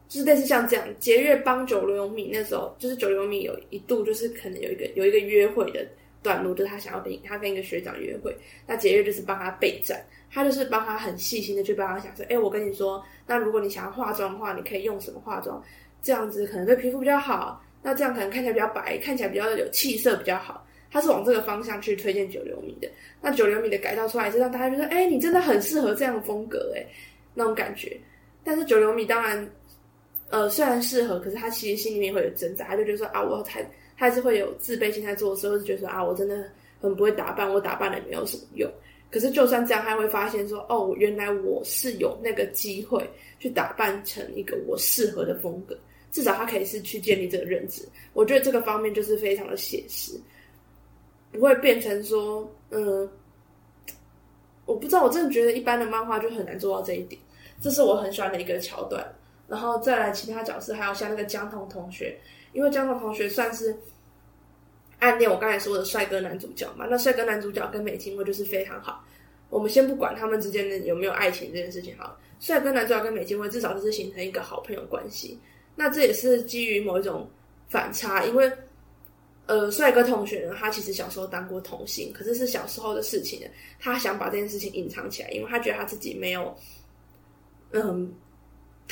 [0.08, 0.86] 就是类似像这样。
[0.98, 5.86] 节约帮九流米那时候，就是九流米有一度就是可能有一个有一个约会的。
[6.22, 8.36] 段落就是他想要跟他跟一个学长约会，
[8.66, 15.64] 那杰瑞就是帮他备战，他就是帮他很细心的去帮他想说，哎，我跟你说，那如果你想要化妆的话，你可以用什么化妆？
[16.02, 20.62] 这样子可能对皮肤比较好，那这样可能看起来比较白，看起来比较有气色比较好。
[20.90, 22.88] 他是往这个方向去推荐九流米的。
[23.20, 26.84] 那九流米的改造出来是让大家觉得，哎，你真的很适合这样的风格，哎，
[27.34, 27.96] 那种感觉。
[28.42, 29.50] 但是九流米当然，
[30.30, 33.62] 呃，虽然适合，可是他其实心里面会有挣扎，他就觉得说啊，我太。
[33.96, 36.42] 他还是会有自卑心，在做的时候是觉得说啊，我真的
[36.80, 38.66] 很不会打扮，我打扮了也没有什么用。
[39.10, 43.06] 可是就算这样，他会发现说，哦，原来我是有那个机会
[43.38, 45.76] 去打扮成一个我适合的风格。
[46.12, 47.86] 至少他可以是去建立这个认知。
[48.14, 50.12] 我觉得这个方面就是非常的写实，
[51.32, 53.08] 不会变成说，嗯，
[54.66, 57.20] 我不知道，我真的觉得一般的漫画就很难做到这一点。
[57.60, 59.06] 这是我很喜欢的一个桥段。
[59.48, 62.16] 然后再来其他角色，还有像那个江童同学。
[62.52, 63.76] 因为江童同学算是
[64.98, 69.04] 暗恋我刚才说的帅哥男主角嘛，那帅哥男主角跟美津卫就是非常好。
[69.48, 75.38] 我们先不管他们之间的有没有爱情这件事情，好，帅哥男主角跟美津卫至少就是形成一个好朋友关系。
[75.74, 77.28] 那这也是基于某一种
[77.68, 78.50] 反差，因为
[79.50, 83.40] 呃，帅哥同学呢，他其实小时候当过童星，可是是小时候的事情，
[83.80, 86.56] 他想把这件事情隐藏起来，因为他觉得他自己没有
[87.72, 88.14] 嗯。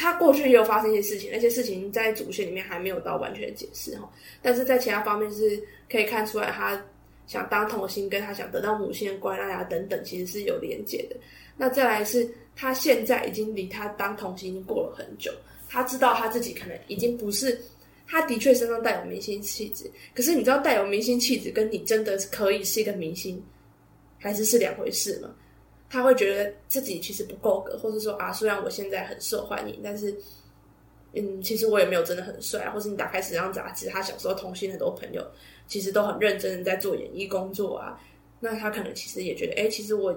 [0.00, 4.08] 他过去也有发生一些事情，那些事情在主线里面还没有到完全解释哈，
[4.40, 6.80] 但是在其他方面是可以看出来，他
[7.26, 11.16] 想当童星跟他想得到母亲的关爱啊等等，其实是有连接的。
[11.56, 15.32] 那再来是他现在已经离他当童星过了很久，
[15.68, 17.60] 他知道他自己可能已经不是，
[18.08, 23.40] 他的确身上带有明星气质，可是你知道带有明星气质跟你真的可以是一个明星，
[24.18, 25.30] 还是是两回事吗？
[25.90, 30.14] 他会觉得自己其实不够格，或者说啊，虽然我现在很受欢迎，但是，
[31.14, 32.68] 嗯，其实我也没有真的很帅。
[32.70, 35.26] 或是你打开时尚杂志，他小时候同性很多朋友
[35.66, 37.98] 其实都很认真的在做演艺工作啊。
[38.38, 40.14] 那他可能其实也觉得，哎，其实我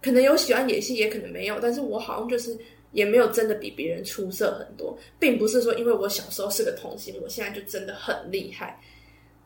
[0.00, 2.58] 可能有喜欢演戏，也可能没有，但是我好像就是
[2.92, 8.80] 也没有真的比别人出色很多，并不是说因为我小时候是个童星，我现在就真的很厉害。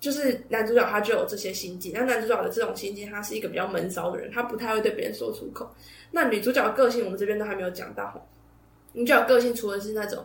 [0.00, 5.66] 就是男主角他就有这些心机，那男主角的这种心机，他是一个比较闷骚的人，他不太会对别人说出口。
[6.11, 8.28] 那女主角的个性，我们这边都还没有讲到。
[8.92, 10.22] 女主角个性除了是那种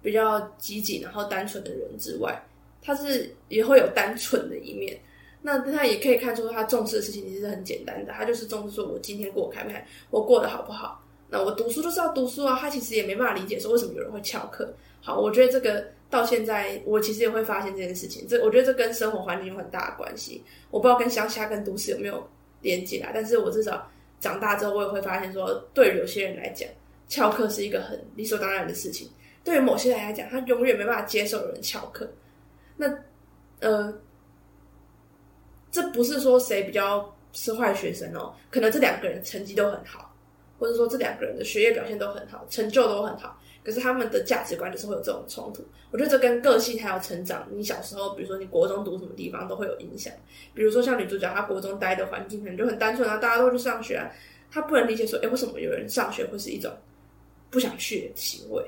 [0.00, 2.40] 比较积极然后单纯的人之外，
[2.80, 4.96] 他是也会有单纯的一面。
[5.42, 11.04] 那他也可以看出他重视的事情其实很简单的，他就是重视说我今天过开不开，我过得好不好。
[11.28, 14.72] 那我读书就是要读书啊，他其实也没办法理解说为什么有人会翘课。
[15.00, 18.26] 好，我觉得这个到现在，我其实也会发现这件事情。
[18.28, 20.42] 这我觉得这跟生活环境有很大的关系。
[20.70, 22.28] 我不知道跟乡下跟都市有没有
[22.60, 23.10] 连接啊？
[23.14, 23.88] 但是我至少
[24.20, 26.68] 长大之后，我也会发现说，对有些人来讲，
[27.08, 29.08] 翘课是一个很理所当然的事情。
[29.44, 32.10] 对于某些人来讲，他永远没办法接受有人翘课。
[32.76, 32.92] 那
[33.60, 33.96] 呃，
[35.70, 40.12] 这不是说谁比较是坏学生哦，可能这两个人成绩都很好，
[40.58, 43.40] 或者说这两个人的学业表现都很好，成就都很好。
[43.64, 50.12] 可是他们的价值观就是会有这种冲突，我觉得这跟个性还有成长，你小时候，比如说你国中读什么地方都会有影响。
[50.54, 54.08] 比如说像女主角，她国中待的环境可能就很单纯啊，大家都去上学啊，
[54.50, 56.72] 她不能理解说，哎，为什么有人上学会是一种
[57.50, 58.62] 不想去的行为，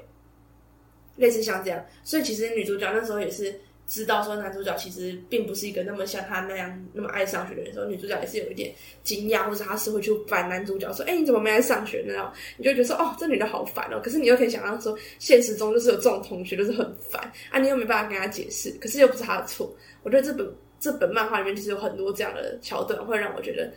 [1.14, 1.84] 类似像这样。
[2.02, 3.58] 所以其实女主角那时候也是。
[3.88, 8.70] 知道说男主角其实并不是一个那么像他那样那么爱上学的人，时候女主角也是有一点
[9.02, 19.74] 惊讶，或者他是会去烦男主角说：“哎，你怎么没来上学？”那种你就觉得说：“哦，这女的好烦哦。”可是你又可以想象说，现实中就是有这种同学，就是很烦啊，你又没办法跟他解释，可是又不是他的错。
[20.02, 20.46] 我觉得这本
[20.78, 23.72] 这本漫画里面其实有很多这样的桥段，会让我觉得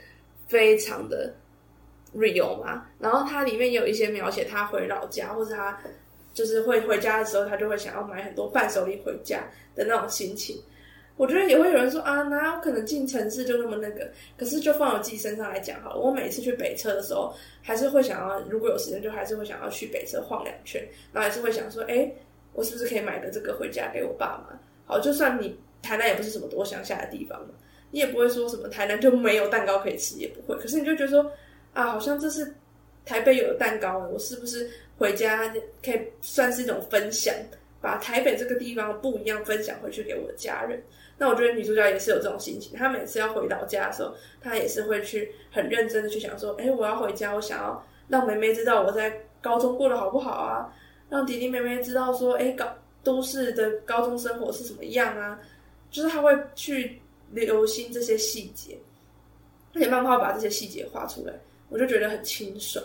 [0.45, 1.33] 非常的
[2.13, 2.85] real 嘛。
[2.99, 5.79] 然后它里面有一些描写他回老家，或者他。
[6.33, 9.43] 就是会回家的时候，他就会想要买很多伴手礼回家
[9.75, 10.55] 的那种心情。
[11.17, 14.09] 我觉得也会有人说啊，哪有可能进城市就那么那个？
[14.37, 20.81] 可是就放我自己身上来讲好了，我每次去北车的时候，还是会想要，如果有时间，就还是会想要去北车晃两圈，
[21.13, 22.11] 然后还是会想说，哎，
[22.53, 24.57] 我是不是可以买个这个回家给我爸妈？
[24.85, 27.49] 好，就算你台南也不是什么多乡下的地方嘛，
[27.91, 30.59] 你也不会说什么台南就没有蛋糕可以吃，也不会。
[30.59, 31.31] 可是你就觉得说
[31.73, 32.51] 啊，好像这是
[33.05, 34.67] 台北有的蛋糕，我是不是？
[35.01, 35.51] 回家
[35.83, 37.33] 可以算是一种分享，
[37.81, 40.79] 把台北这个地方不一样分享回去给我的家人。
[41.17, 49.11] 那我觉得女主角也是有这种心情，她每次要回老家的时候，她也是会去很认真的去想说：，哎，我要回家，我想要让妹妹知道我在
[49.41, 50.71] 高中过得好不好啊，
[51.09, 52.67] 让弟弟妹妹知道说：，哎，高
[53.03, 55.39] 都市的高中生活是什么样啊？
[55.89, 58.77] 就是她会去留心这些细节，
[59.73, 61.33] 而且漫画把这些细节画出来，
[61.69, 62.83] 我就觉得很清爽。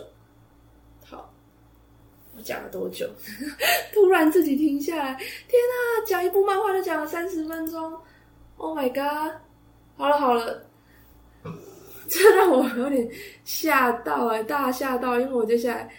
[2.43, 3.09] 讲了多久？
[3.93, 6.05] 突然自己停下来，天哪！
[6.05, 7.93] 讲一部漫画就讲了三十分钟
[8.57, 9.33] ，Oh my god！
[9.95, 10.63] 好了好了，
[12.07, 13.09] 这让我有点
[13.43, 15.89] 吓到哎，大吓到，因为我接下来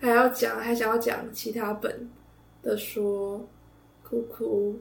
[0.00, 2.10] 还要讲，还想要讲其他本
[2.62, 3.38] 的说，
[4.02, 4.78] 哭哭。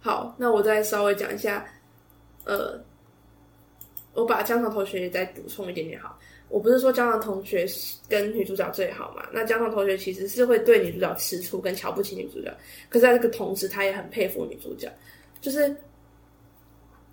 [0.00, 1.66] 好，那我再稍微讲一下，
[2.44, 2.78] 呃，
[4.14, 6.16] 我把江潮同学也再补充一点点好。
[6.48, 7.66] 我不是说江上同学
[8.08, 9.28] 跟女主角最好嘛？
[9.32, 12.50] 那江上同学其实是会对女主角吃醋跟瞧不起女主角，
[12.88, 14.90] 可是在这个同时，他也很佩服女主角，
[15.40, 15.76] 就是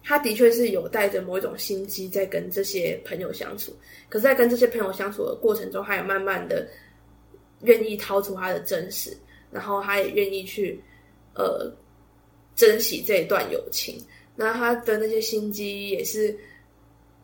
[0.01, 3.75] 他的确是有带着某一种心机在跟这些朋友相处，
[4.07, 6.65] 可是，在跟这些朋友相处的过程中，他也慢慢的
[7.63, 9.15] 愿意掏出他的真实，
[9.51, 10.79] 然后他也愿意去
[11.33, 11.69] 呃
[12.55, 13.99] 珍惜这一段友情，
[14.35, 16.33] 那他的那些心机也是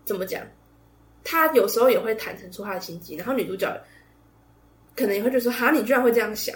[0.04, 0.45] 怎么讲？
[1.23, 3.79] 他有时候也会坦诚出他的心机，然后女主角
[4.95, 6.55] 可能也会就说：“哈，你居然会这样想，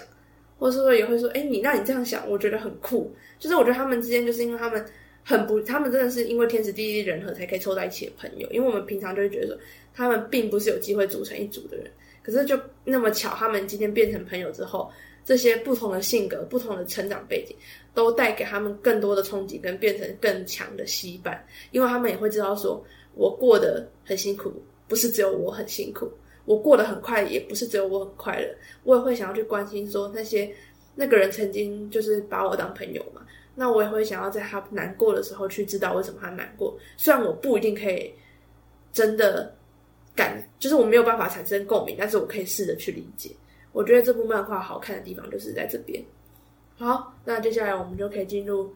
[0.58, 4.84] 或者说也会说：‘哎，你那你这样想，我觉得很酷。’就是我觉得他们之间就是因为他们
[5.24, 8.48] 很不，他们真的是因为天时地利人和才可以凑在一起的朋友。
[8.50, 9.56] 因为我们平常就会觉得说，
[9.94, 11.90] 他们并不是有机会组成一组的人，
[12.22, 14.90] 可是就那么巧，他们今天变成朋友之后，
[15.24, 17.56] 这些不同的性格、不同的成长背景，
[17.94, 21.38] 都带给他们更多的冲击，跟变成更强的羁绊。
[21.70, 22.84] 因为他们也会知道说。”
[23.16, 24.52] 我过得很辛苦，
[24.86, 26.06] 不是只有我很辛苦；
[26.44, 28.48] 我过得很快，也不是只有我很快乐。
[28.84, 30.48] 我也会想要去关心说那些
[30.94, 33.22] 那个人曾经就是把我当朋友嘛，
[33.54, 36.78] 那我也会想要在他难过的时候去知道为什么他难过。
[36.96, 38.12] 虽然我不一定可以
[38.92, 39.52] 真的
[40.14, 43.30] 感，就是我没有办法产生共鸣，但是我可以试着去理解。
[43.72, 46.02] 我觉得这部漫画好看的地方就是在这边。
[46.78, 48.70] 好，那接下来我们就可以进入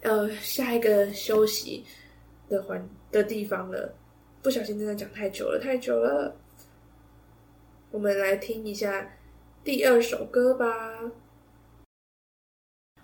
[0.00, 1.84] 呃下一个休息
[2.48, 2.82] 的环。
[3.14, 3.94] 的地方了，
[4.42, 6.34] 不小心真的讲太久了，太久了。
[7.92, 9.08] 我们来听一下
[9.62, 10.66] 第二首歌吧。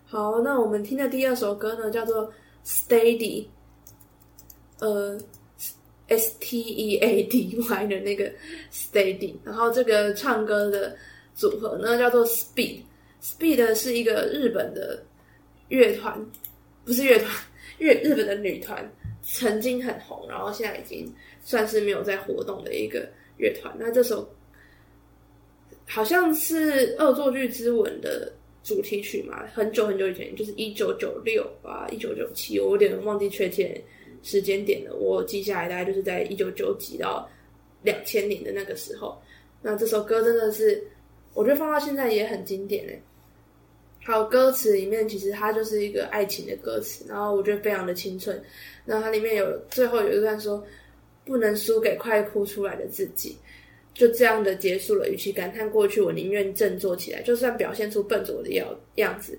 [0.05, 2.29] 好，那我们听的第二首歌呢，叫做
[2.65, 3.47] 《Steady》，
[4.81, 5.17] 呃
[6.09, 8.29] ，S T E A D Y 的那个
[8.73, 9.37] Steady。
[9.45, 10.97] 然后这个唱歌的
[11.35, 12.83] 组合呢，叫做 Speed。
[13.23, 15.01] Speed 是一个日本的
[15.69, 16.21] 乐团，
[16.85, 17.31] 不是乐团，
[17.79, 18.91] 日日本的女团。
[19.33, 21.07] 曾经很红，然后现在已经
[21.43, 23.72] 算是没有在活动的一个乐团。
[23.78, 24.28] 那这首
[25.87, 28.33] 好像是《恶作剧之吻》的
[28.64, 29.47] 主题曲嘛？
[29.55, 33.81] 很久很久以前，就是一九九六啊，一九九七，我有点忘记确切
[34.22, 34.95] 时间点了。
[34.97, 37.28] 我记下来大概就是在一九九几到
[37.83, 39.16] 两千年的那个时候。
[39.62, 40.83] 那这首歌真的是，
[41.35, 43.01] 我觉得放到现在也很经典诶。
[44.03, 48.43] 还有歌词里面，其实它就是一个爱情的歌词，然后我觉得非常的青春。
[48.87, 50.65] 然后它里面有最后有一段说
[51.25, 53.37] ：“不能输给快哭出来的自己。”
[53.93, 55.09] 就这样的结束了。
[55.11, 57.21] 与其感叹过去，我宁愿振作起来。
[57.23, 59.39] 就算表现出笨拙的样样子，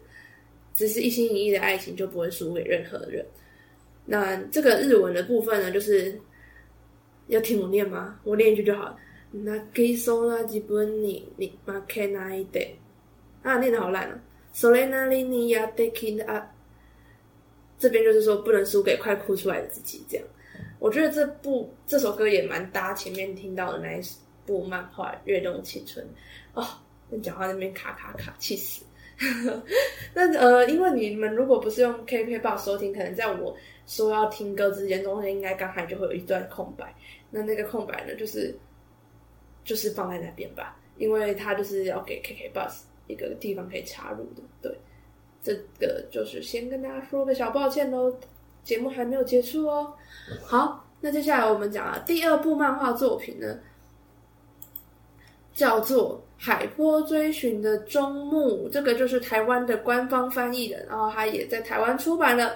[0.76, 3.26] 只是一心一意的爱情就不会输给任何人。
[4.06, 6.16] 那这个日文的部分呢，就是
[7.28, 8.20] 要听我念吗？
[8.24, 8.98] 我念一句就好了。
[9.32, 12.68] 那给送那几本你你马克那一代
[13.42, 14.22] 啊，念的好烂啊！
[14.53, 16.45] それなりにやってきた。
[17.79, 20.03] 这边就是说不能输给快哭出来的自己。
[20.09, 20.27] 这样，
[20.79, 24.03] 我觉得这部这首歌也蛮搭前面听到的那一
[24.47, 26.03] 部漫画《跃动青春》
[26.59, 26.67] 哦。
[27.11, 28.83] 那讲话那边卡卡卡，气死。
[30.15, 33.55] 那呃，因为你们如果不是用 KKBOX 收听，可能在我
[33.87, 36.95] 说要听歌之间，中间应该刚才就会有一段空白。
[37.31, 38.59] 那那个空白呢，就是
[39.65, 42.81] 就是放在那边吧，因为它就是要给 KKBOX。
[43.12, 44.78] 一个地方可以插入的，对，
[45.44, 48.14] 这个就是先跟大家说个小抱歉喽，
[48.64, 49.94] 节目还没有结束哦。
[50.44, 53.60] 好，那接下来我们讲啊，第二部漫画作品呢，
[55.54, 62.56] 叫做《海波追寻的终幕》，这个就是台湾的官方翻译的，然后它也在台湾出版了。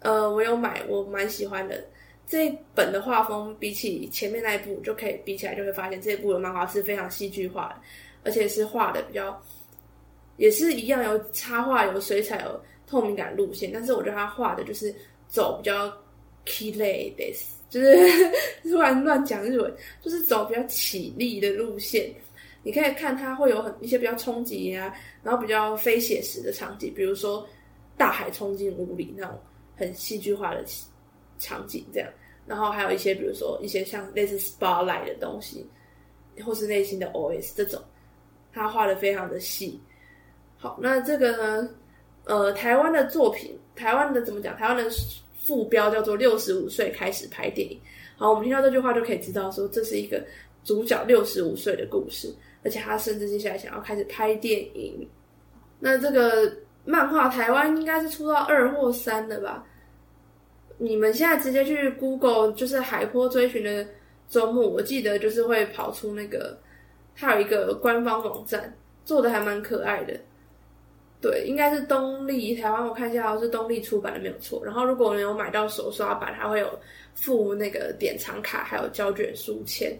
[0.00, 1.82] 呃，我有买，我蛮喜欢的。
[2.26, 7.76] 这本的画风比起前面那一部就可以比起来，就会发现这一部的漫画是非常戏剧化的，
[8.24, 9.40] 而且是画的比较。
[10.38, 14.94] 也是一样，有插画、有水彩、有透明感路线，但是我觉得他画的就是
[15.28, 15.92] 走比较
[16.46, 17.94] key lay this，就是
[18.64, 22.10] 突然乱讲日文，就是走比较起立的路线。
[22.62, 27.46] 你可以看他会有很一些比较冲击啊，然后比较非写实的场景，比如说
[27.96, 29.38] 大海冲进屋里那种
[29.76, 30.64] 很戏剧化的
[31.38, 32.08] 场景，这样。
[32.46, 35.66] 然后还有一些比如说一些像类似 spotlight 的东西，
[36.44, 37.80] 或是内心的 OS 这种，
[38.52, 39.80] 他画的非常的细。
[40.58, 41.68] 好，那这个呢？
[42.24, 44.54] 呃，台湾的作品，台湾的怎么讲？
[44.56, 44.90] 台湾的
[45.42, 47.80] 副标叫做“六十五岁开始拍电影”。
[48.18, 50.22] 好，我们听到这句话就可以知道，说这是一个
[50.62, 55.08] 主角六十五岁的故事，而且他甚至接下来想要开始拍电影。
[55.78, 56.52] 那这个
[56.84, 59.64] 漫画台湾应该是出到二或三的吧？
[60.76, 63.86] 你们现在直接去 Google，就是《海坡追寻的
[64.28, 66.58] 周末》，我记得就是会跑出那个，
[67.16, 70.12] 它有一个官方网站，做的还蛮可爱的。
[71.20, 74.62] 对，应该是东立台湾，我看一下，是东立出版的没有错。
[74.64, 76.78] 然后如果没有买到手刷版，它会有
[77.16, 79.98] 附那个典藏卡，还有胶卷书签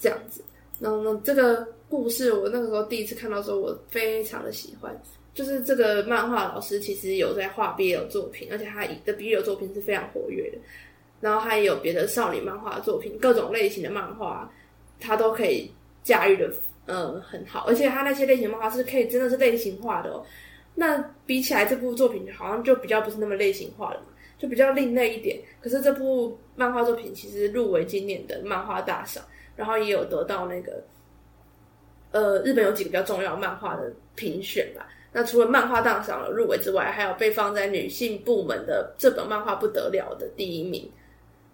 [0.00, 0.42] 这样子。
[0.80, 4.92] 然后呢，这个故事我那个时候第一次看到的时候，我非常的喜欢。
[5.32, 10.58] 就是这个漫画老师其实有在画 BL 作品，而且他的 BL 作品是非常活跃的。
[11.20, 14.50] 然后他也有别的少女漫画作品，各种类型的漫画，
[14.98, 15.70] 他都可以
[16.02, 16.50] 驾驭的。
[16.86, 20.24] 呃，很好，而且他那些类型漫画是可以真的是类型化的哦。
[20.74, 24.06] 那比起来，这部作品好像就比较不是那么类型化了嘛，
[24.38, 25.40] 就比较另类一点。
[25.60, 29.24] 可是这部漫画作品其实入围今年的漫画大赏，
[29.56, 30.80] 然后也有得到那个
[32.12, 34.86] 呃日本有几个比较重要漫画的评选吧。
[35.12, 40.88] 那除了漫画大赏入围之外，还有被放在女性部门的这本漫画不得了的第一名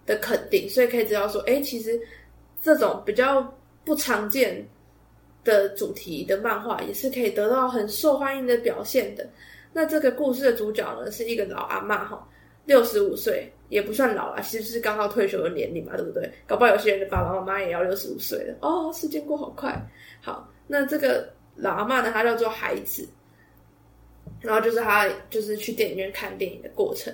[0.05, 1.99] 的肯定，所以可以知道说，哎，其实
[2.61, 3.41] 这种比较
[3.85, 4.63] 不常见。
[5.43, 9.27] 的主题的漫画也是可以得到很受欢迎的表现的。
[9.71, 12.27] 那这个故事的主角呢，是一个老阿妈哈，
[12.65, 16.31] 六十五岁也不算老了，其实是刚好退休的年龄嘛，对不对？
[16.45, 18.93] 搞不好有些人的爸爸妈妈也要六十五岁了哦。
[18.93, 19.75] 时间过好快。
[20.21, 23.07] 好，那这个老阿妈呢，她叫做孩子，
[24.41, 27.11] 然后就是她就是去电影院看电影的过程，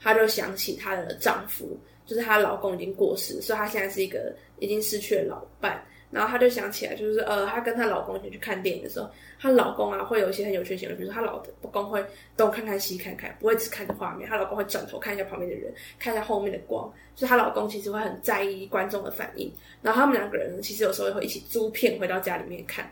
[0.00, 5.84] 她就想起她的丈夫，就是她老公已经过世，所以她现在是一个已经失去了老伴。
[6.10, 11.42] 然后她就想起来，就是呃，她跟她老公一起去看电影的时候，她老公啊会有一些很有趣的行为，比如说她老
[11.72, 12.04] 公会
[12.36, 19.52] 东看看西看看，不会只看着画面，她老公会转头看一下旁边的人，看一下后面的光，所以她老公其实会很在意观众的反应。
[19.82, 22.90] 然后他们两个人其实有时候也会一起租片回到家里面看，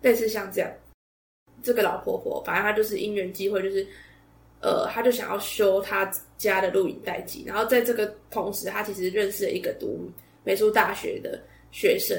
[0.00, 0.70] 类似像这样。
[1.62, 3.86] 这个老婆婆，反正她就是因缘机会，就是
[4.60, 10.10] 呃，她就想要修她家的录影带机，然后在这个同时，她其实认识了一个读
[10.42, 11.40] 美术大学的
[11.70, 12.16] 学生。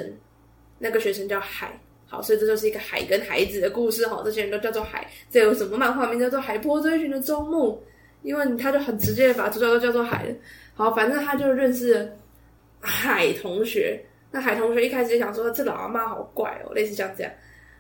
[0.80, 4.22] 那个学生叫海，好，所以这就是一个海跟孩子的故事哈。
[4.26, 7.74] 这些人都叫做海，这有什么漫画名叫做《海波追寻的周末》？
[8.22, 10.34] 因为他就很直接的把主角都叫做海
[10.76, 12.10] 好，反正他就认识
[12.80, 14.00] 海同学。
[14.32, 17.32] 那海同学一开始就想说，这老阿妈好怪哦，类似像这样。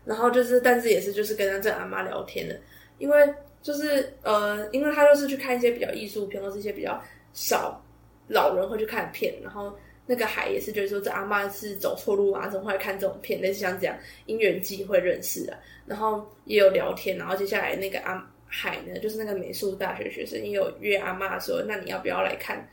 [0.06, 2.60] 然后就是，但是也是就是跟他这阿妈聊天的，
[3.00, 7.02] 因为就是呃，因为他就是去看一些比较艺术片或是一些比较
[7.34, 7.82] 少
[8.28, 9.74] 老人会去看片，然后。
[10.06, 13.40] 那个海也是觉得说这阿妈是走错路啊，怎么会看这种片？
[13.40, 22.68] 类似像这样因缘际会认识的，然后也有聊天，然后接下来那个阿海呢，就是那个美术大学学生，也有约阿妈说，那你要不要来看？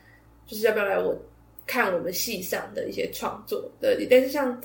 [0.47, 1.17] 就是要不要来我
[1.67, 4.61] 看我们系上的一些创作的，但是像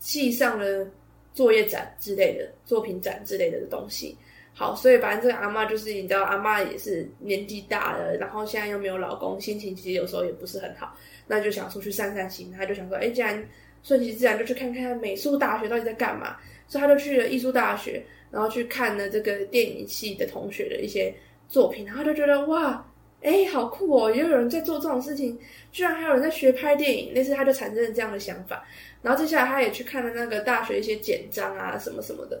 [0.00, 0.84] 系上的
[1.32, 4.16] 作业展之类的作品展之类的东西。
[4.58, 10.96] 好，所以反正这个阿妈就是你知道，阿妈也是年纪大了，然后现在又没有老公，心情其实有时候也不是很好，
[11.26, 12.50] 那就想出去散散心。
[12.56, 13.46] 他就想说，哎，既然
[13.82, 16.38] 顺其自然，就去看看美术大学到底在干嘛。
[16.68, 21.14] 所以他就去了艺术大学，然后去看了这个电影系的同学的一些
[21.48, 22.82] 作品，然后就觉得哇，
[23.20, 25.38] 哎，好酷哦，也有人在做这种事情，
[25.70, 27.12] 居然还有人在学拍电影。
[27.14, 28.66] 那次他就产生了这样的想法，
[29.02, 32.40] 然后接下来他也去看了那个大学一些简章啊，什么什么的。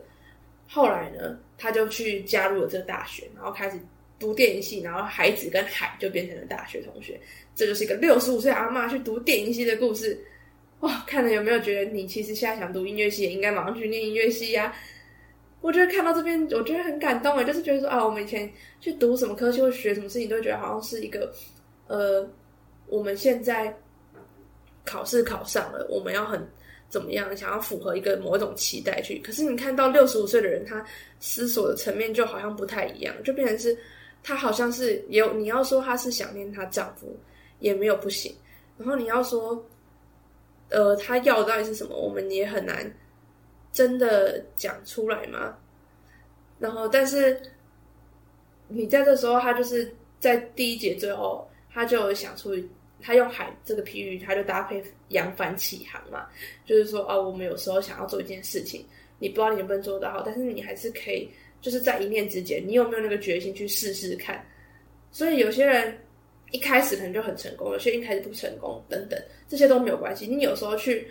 [0.68, 3.78] 后来呢，他就去加入了这个大学，然后开始
[4.18, 7.20] 读电影系，然后孩子跟海就变成了大学同学。
[7.54, 10.18] 这就是一个六十五岁阿妈去读电影系的故事。
[10.80, 14.74] 哇，看了有没有觉得你其实现在想读音乐系，也应该马上去念音乐系呀？
[15.60, 18.50] 我觉得看到这边，我觉得很感动啊，就是觉得说啊，我们以前
[18.80, 21.32] 去读什么科系或学什么事情，都会觉得好像是一个
[21.86, 22.28] 呃，
[22.88, 23.74] 我们现在
[24.84, 26.46] 考试考上了，我们要很。
[26.88, 27.36] 怎么样？
[27.36, 30.84] 想要符合一个某种期待去，可是你看到六十五岁的人，他
[31.20, 33.76] 思索的层面就好像不太一样，就变成是，
[34.22, 37.14] 他好像是有你要说他是想念她丈夫，
[37.58, 38.34] 也没有不行。
[38.78, 39.62] 然后你要说，
[40.70, 42.90] 呃，他要到底是什么，我们也很难
[43.72, 45.56] 真的讲出来嘛。
[46.58, 47.40] 然后，但是
[48.68, 52.54] 你在这时候，他就是在第一节最后，他就想出。
[53.00, 56.26] 他用海这个譬喻，他就搭配扬帆起航嘛，
[56.64, 58.84] 就是说哦，我们有时候想要做一件事情，
[59.18, 61.28] 你不知道你能不能做得好，但是你还是可以，
[61.60, 64.44] 就是在一念之间，你有没有那个决心去试试看？
[65.12, 65.96] 所以有些人
[66.50, 70.26] 一开始可能就很成功，有些一开始不成功，等等，这些都没有关系。
[70.26, 71.06] 你有时候去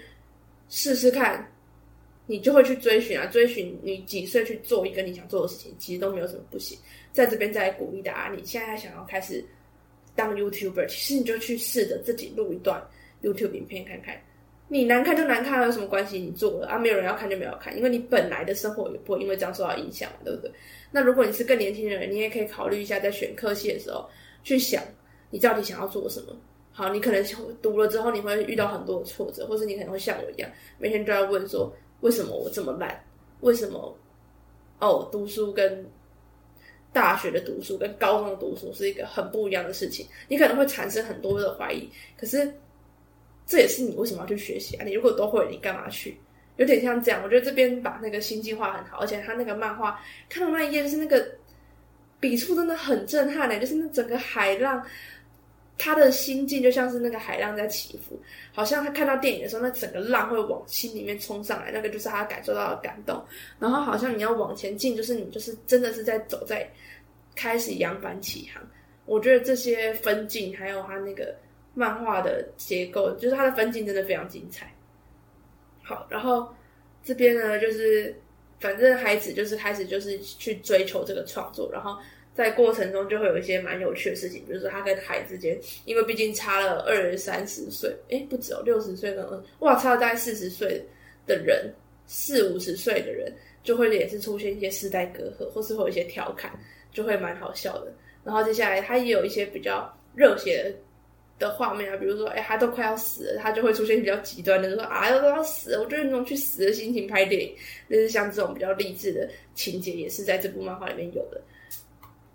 [0.67, 1.49] 试试看，
[2.25, 6.77] 你就会去追寻啊，追寻你几岁去做一个你想做的事情，其实都没有什么不行。
[7.13, 9.45] 在这边再鼓励大家，你现在想要开始。
[10.15, 12.81] 当 YouTuber，其实你就去试着自己录一段
[13.21, 14.19] YouTube 影片看看，
[14.67, 16.17] 你难看就难看，有什么关系？
[16.19, 20.51] 你做了啊，没有人要看就没有看，因为你本来的生活也不会因为这样受到影响，对不对？
[20.89, 24.07] 那如果你是更年轻的人，你也可以考虑一下，在选科系的时候
[24.43, 24.81] 去想
[25.29, 26.35] 你到底想要做什么。
[26.71, 27.23] 好，你可能
[27.61, 32.97] 读了之后你会遇到很多的挫折，或者你可能会像我一样，每天都要问说为什么我这么烂？
[33.41, 33.95] 为什么
[34.79, 35.85] 哦，读书跟。
[36.95, 41.89] 大学的读书跟高中的读书是一个很不一样的事情，你可能会产生很多的怀疑。
[42.17, 42.49] 可是
[43.45, 44.85] 这也是你为什么要去学习啊？
[44.85, 46.17] 你如果都会，你干嘛去？
[46.55, 47.21] 有点像这样。
[47.21, 51.29] 我觉得这边把那个心计划很好，而且他那个漫画看到那一页，就是那个
[52.21, 54.81] 笔触真的很震撼嘞，就是那整个海浪。
[55.77, 58.17] 他的心境就像是那个海浪在起伏，
[58.53, 63.21] 好像他看到电影的时候，那整个浪会往心里面冲上来，那个就是他感受到的感动。
[63.59, 66.65] 然后好像你要往前进，就是你就是真的是在走在
[67.35, 68.63] 开始扬帆起航。
[69.05, 71.35] 我觉得这些分镜还有他那个
[71.73, 74.73] 漫画的结构，就是他的分镜真的非常精彩。
[75.83, 76.47] 好，然后
[77.03, 78.15] 这边呢，就是
[78.59, 81.97] 反正孩子就是开始就是去追求这个创作，然后。
[82.35, 89.25] 在过程中就会有一些蛮有趣的事情，比如说他跟海之间，因为毕竟差了二三十岁，哎，不止哦，六十岁跟
[89.59, 90.85] 哇，差了大概四十岁
[91.25, 91.73] 的人，
[92.07, 93.33] 四五十岁的人，
[93.63, 96.51] 就会也是出现一些世代隔阂，或是会有一些调侃，
[96.95, 97.93] 就会蛮好笑的。
[98.23, 100.75] 然后接下来他也有一些比较热血
[101.37, 107.53] 的画面啊，比如说，哎，他都快要死了，他就会出现比较极端的，说啊，都要死了，我觉得那种去死的心情拍电影，
[107.89, 111.41] 就是像这种比较励志的情节，也是在这部漫画里面有的。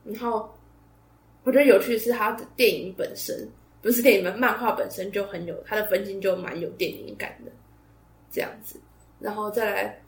[0.04, 0.48] 然后，
[1.44, 3.48] 我觉得有趣的是，他的电影本身
[3.80, 7.50] 不是电影，漫画本身就很有，他的分镜就蛮有电影感的，
[8.30, 8.78] 这样子。
[9.18, 10.02] 然后再来，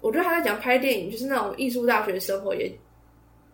[0.00, 2.70] 我觉得他在讲拍电影，就是那种艺术大学生活也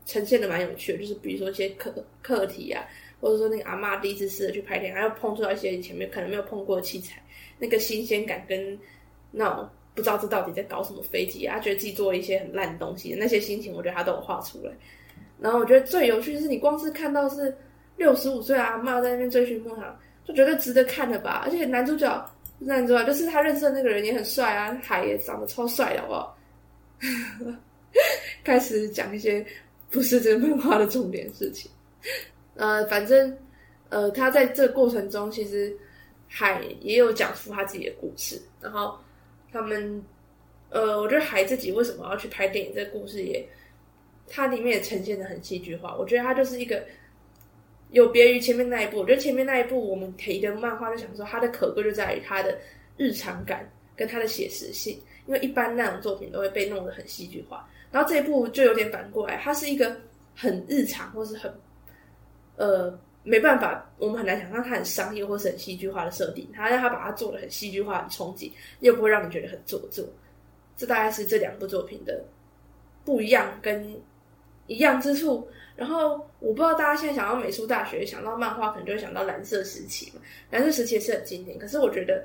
[0.06, 1.92] 呈现的蛮有趣的，就是比如说一些课
[2.22, 2.84] 课题啊，
[3.20, 7.22] 或者说那个阿妈第一次试着去拍电影，还要碰触到一些以前没可能没有碰过的器材，
[7.58, 8.78] 那个新鲜感跟
[9.30, 14.72] 那种不知道这到底在搞什么飞机啊，觉得自己做了一些很烂的东西，那些心情，我觉得他都有画出来。
[15.38, 17.54] 然后我觉得最有趣的是，你光是看到是
[17.96, 21.42] 六十五岁阿妈在那边追寻梦想，就觉得值得看的吧。
[21.44, 26.36] 而且男主角，男主角就是他认识的那个人也很帅啊，海也长得超帅，好不好？
[28.44, 29.44] 开始讲一些
[29.90, 31.70] 不是这个漫画的重点事情。
[32.54, 33.36] 呃，反正
[33.88, 35.76] 呃，他在这个过程中，其实
[36.28, 38.40] 海也有讲出他自己的故事。
[38.60, 38.96] 然后
[39.52, 40.02] 他们，
[40.70, 43.46] 呃，我觉得海自己为什么要去拍电影，这个故事也。
[44.32, 46.84] 它里面也呈现的很戏剧化，我觉得它就是一个
[47.90, 48.98] 有别于前面那一部。
[48.98, 52.56] 我觉得前面那一部我们提的漫画就想说，它的可贵就在于它的
[52.96, 59.96] 日常感跟它的写实性，因为一般那种作品都会被弄得很戏剧化，然后这一部就有点反过来，它是一个
[60.34, 61.52] 很日常或是很
[62.56, 70.04] 呃没办法，我们很难想象它很商业或是很戏剧化的设定，它让它把它做的很戏剧化、很冲击，又不会让你觉得很做作。
[70.76, 72.24] 这大概是这两部作品的
[73.04, 73.94] 不一样跟
[74.66, 75.46] 一样之处。
[75.76, 80.20] 然后我不知道大家现在想到美术大学，想到漫画，可能就会想到蓝色时期嘛。
[80.50, 82.24] 蓝色时期也是很经典，可是我觉得，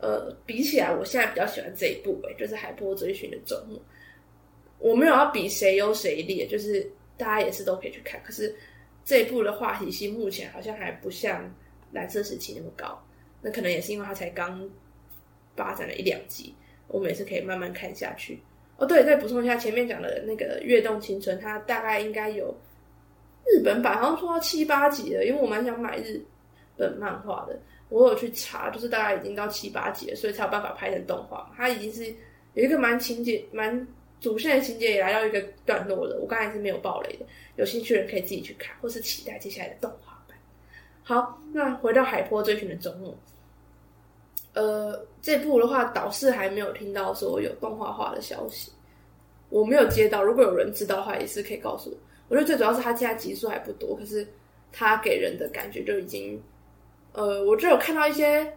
[0.00, 3.76] 呃，比起来，我现在比较喜欢这一部，哎，就是《海波追寻的周末》。
[4.84, 8.20] 我没有要比谁优谁劣，就是大家也是都可以去看。
[8.22, 8.54] 可是
[9.02, 11.50] 这一部的话题性目前好像还不像
[11.90, 13.02] 蓝色时期那么高，
[13.40, 14.68] 那可能也是因为它才刚
[15.56, 16.54] 发展了一两集。
[16.86, 18.38] 我们也是可以慢慢看下去
[18.76, 18.84] 哦。
[18.84, 22.54] 对，再补充一下前面讲的那个《跃动青春》，它大概应该有
[23.46, 25.24] 日本版，好像说到七八集了。
[25.24, 26.22] 因为我蛮想买日
[26.76, 27.58] 本漫画的，
[27.88, 31.50] 我有去查，就是大概已经到七八集了，所以才有办法拍成动画。
[31.56, 32.14] 它已经是
[32.52, 33.74] 有一个蛮情节、蛮
[34.24, 36.18] 主线的情节也来到一个段落了。
[36.18, 40.38] 我刚才是没有爆雷的，有兴趣的人可以自己去看，或是期待接下来的动画版。
[41.02, 43.10] 好，那回到《海坡追寻的周末》。
[44.54, 48.72] 呃，这部的话，导师还没有听到说有动画化的消息，
[49.50, 50.22] 我没有接到。
[50.22, 51.96] 如果有人知道的话，也是可以告诉我。
[52.28, 54.26] 我觉得最主要是他现在集数还不多，可是
[54.72, 56.42] 他给人的感觉就已经，
[57.12, 58.50] 呃，我就有看到一些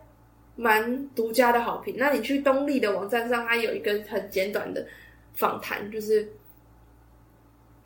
[0.56, 1.96] 蛮独家的好评。
[1.98, 4.88] 那你去东立的网站上，它有一个很简短的
[5.38, 6.28] 访谈，就是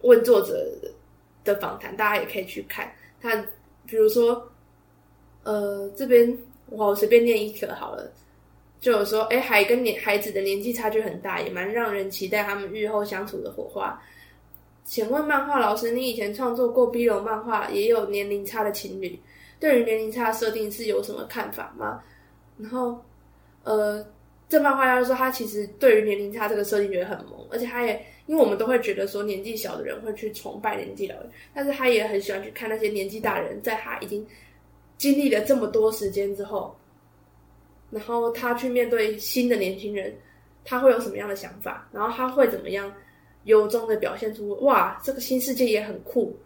[0.02, 0.68] 问作者
[1.44, 2.92] 的访谈，大家也可以去看。
[3.22, 3.36] 他
[3.86, 4.52] 比如说，
[5.44, 6.36] 呃，这边。
[6.68, 8.10] 我随便念一个好了，
[8.80, 14.02] 就有说，哎，还跟年孩子的年纪差距很大，也蛮让人期待他们日后相处的火花。
[14.86, 19.20] 请问漫画老师，你以前创作过 B 楼漫画，也有年龄差的情侣，
[19.60, 22.02] 对于年龄差设定是有什么看法吗？
[22.58, 22.98] 然后，
[23.64, 24.02] 呃，
[24.52, 34.28] 这漫画家说他其实对于年龄差这个设定觉得很萌，而且他也因为我们都会觉得说年纪小的人会去崇拜年纪老人，但是他也很喜欢去看那些年纪大人，在他已经。
[34.98, 36.78] 经历了这么多时间之后，
[37.90, 40.16] 然后他去面对新的年轻人，
[40.64, 41.90] 他会有什么样的想法？
[41.92, 42.94] 然后他会怎么样
[43.46, 46.38] 由衷的表现出哇，这个新世界也很酷，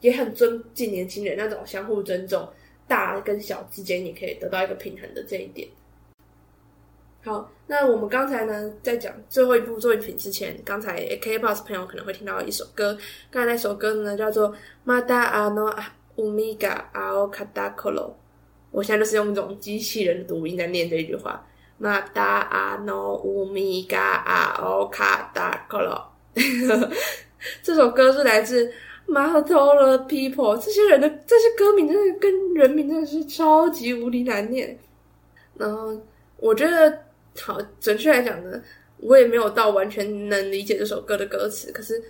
[0.00, 2.48] 也很尊敬年轻人那种相互尊重，
[2.86, 5.66] 大跟小之间也可以得到一个平衡的这一点。
[7.24, 12.96] 好，那我们刚才呢在讲最后一部作品之前，刚才 AK Boss 朋友可能会听到一首歌，
[13.30, 14.50] 刚才那首歌呢叫做
[14.84, 15.82] 《马达阿诺啊》。
[16.16, 18.16] 乌米嘎阿奥卡达克罗，
[18.70, 21.44] 我现在就是用这种机器人的读音在念这一句话。
[21.76, 26.12] 马达阿诺乌米嘎阿奥卡达克罗，
[27.64, 28.72] 这首歌是来自
[29.06, 34.78] 马头罗 people，这些人的这些歌名真的跟人名真的是超级无敌难念。
[35.56, 36.00] 然后
[36.36, 36.96] 我觉得，
[37.40, 38.62] 好准确来讲呢，
[38.98, 42.02] 我也没有到完全能理解这首歌的歌词，可是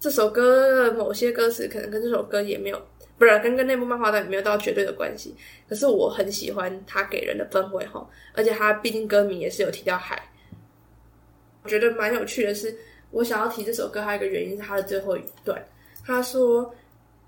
[0.00, 2.80] 这首歌的某些歌词可能跟这首歌也没有。
[3.16, 5.32] 不是跟跟那部漫画也没有到绝对的关系，
[5.68, 8.04] 可是我很喜欢他给人的氛围哈，
[8.34, 10.20] 而且他毕竟歌名也是有提到海，
[11.62, 12.76] 我觉得蛮有趣的是，
[13.12, 15.64] 我想要提这首歌还有一个原因是它的最后一段，
[16.04, 16.68] 他说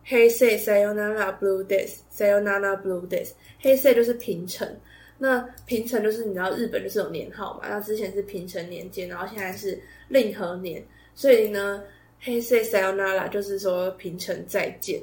[0.04, 4.68] ，Hey say sayonara blue days，sayonara blue days，Hey say 就是平成，
[5.18, 11.82] 那平成就是你知道日本就是有年号嘛，那之前是平成年间，然后现在是令和年，所以呢
[12.22, 15.00] ，Hey say sayonara 就是说平成再见。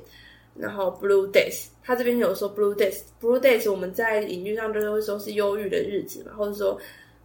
[0.56, 6.80] 然后 Blue Days，他这边有说 Blue Days，Blue Days 我们在隐喻上就是会说是忧郁的日子嘛，或者说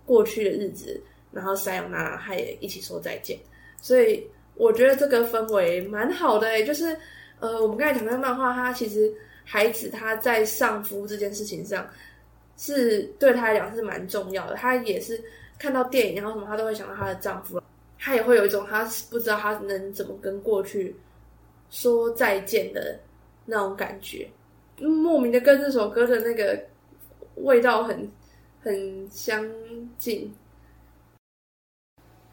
[0.06, 1.00] 过去的日子。
[1.30, 3.38] 然后塞永娜他也一起说再见，
[3.82, 6.96] 所以我觉得这个氛围蛮好的，就是
[7.38, 9.12] 呃，我们刚才讲的漫画，他其实
[9.44, 11.86] 孩子他在丧夫这件事情上
[12.58, 14.54] 是对他来讲是蛮重要的。
[14.56, 15.18] 他也是
[15.58, 17.58] 看到电影然后什么，他都会想到他的丈夫，
[17.98, 20.94] 他也会有一种他不知道他能怎么跟过去
[21.70, 22.98] 说再见的。
[23.50, 24.28] 那种感觉，
[24.76, 26.62] 莫名的跟这首歌的那个
[27.36, 28.06] 味道很
[28.60, 29.42] 很相
[29.96, 30.30] 近。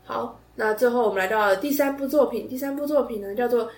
[0.04, 2.50] 好，那最后我们来到了第三部作品。
[2.50, 3.66] 第三部作品呢叫做《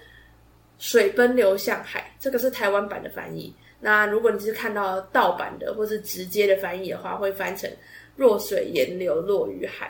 [0.79, 3.53] 水奔流向海》，这个是台湾版的翻译。
[3.79, 7.69] 那如果你是看到盗版的或是直接的翻译的话，会翻成
[8.17, 9.89] “弱水沿流落于海”。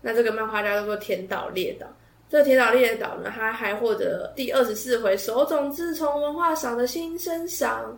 [0.00, 1.86] 那这个漫画家叫做田岛列岛。
[2.30, 7.96] 这个田岛列岛呢，他还获得第二十四回手冢治虫文化赏的新生赏。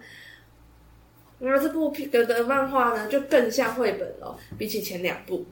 [1.39, 5.45] 那这部的的漫画呢，就更像绘本了，比起前两部。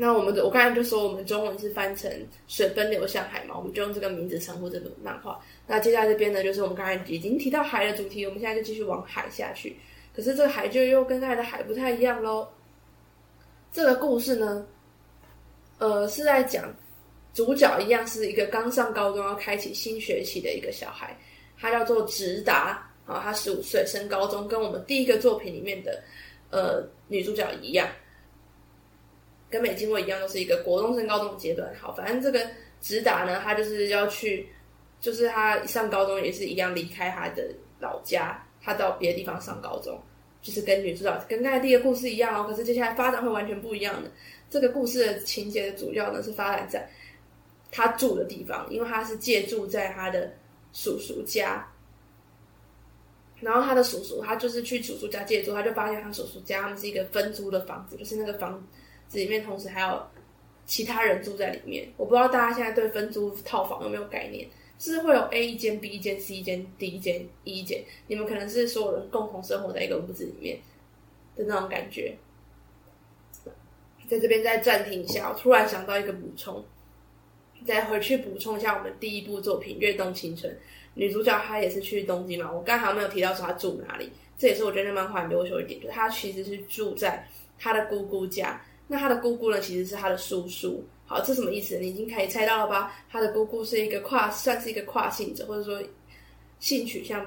[0.00, 2.08] 那我们的我刚才就说我们中文是翻成
[2.46, 5.40] 水奔流向海嘛，我们就用这个名字称呼这个漫画。
[5.66, 9.76] 那接下来这边呢，就是我们刚才已经提到海的主题，我们现在就继续往海下去。
[10.14, 12.46] 可是这个海就又跟刚才的海不太一样喽。
[13.72, 14.64] 这个故事呢，
[15.78, 16.72] 呃，是在讲
[17.34, 21.18] 主角一样是一个刚上高中要开启新学期的一个小孩，
[21.58, 26.00] 他叫做直达啊，他十五岁升高中，跟我们第一个作品里面的
[26.50, 27.88] 呃女主角一样。
[29.50, 31.72] 跟美津卫一样，都是一个国中升高中阶段。
[31.80, 32.46] 好，反正这个
[32.80, 34.46] 直达呢，他就是要去，
[35.00, 37.48] 就是他上高中也是一样离开他的
[37.80, 39.98] 老家，他到别的地方上高中，
[40.42, 42.46] 就是跟女主角跟刚才第一个故事一样哦。
[42.46, 44.10] 可是接下来发展会完全不一样的。
[44.50, 46.88] 这个故事的情节的主要呢是发展在
[47.70, 50.32] 他住的地方，因为他是借住在他的
[50.72, 51.66] 叔叔家，
[53.40, 58.62] 然后他的叔叔他就是去叔叔家借住，他就发现他叔叔家他们是一个分租的房子，就是那个房。
[59.08, 60.02] 这里面同时还有
[60.66, 64.46] 其他人住在里面，我不知道大家现在对分租套房有没有概念？
[64.80, 70.56] 是会有 A 一间、B 一间、C 一间、D 一间、E 一间，你们可能是所有人共同生活在一个屋子里面
[71.34, 72.16] 的那种感觉。
[74.08, 76.64] 在这边再暂停一下，我突然想到一个补充，
[77.66, 80.52] 再回去补充一下我们第一部作品《跃动青春》，
[80.94, 82.52] 女主角她也是去东京嘛？
[82.52, 87.26] 我刚才没有提到说她住哪里，这也是我觉得漫画很优秀一点，就她其实是住在
[87.58, 88.64] 她的姑姑家。
[88.90, 90.82] 那他的姑姑呢，其实是他的叔叔。
[91.06, 91.78] 好，这什么意思？
[91.78, 92.92] 你已经可以猜到了吧？
[93.10, 95.80] 他的姑姑是一个跨，算是一个跨性者，或者说
[96.58, 97.24] 性取向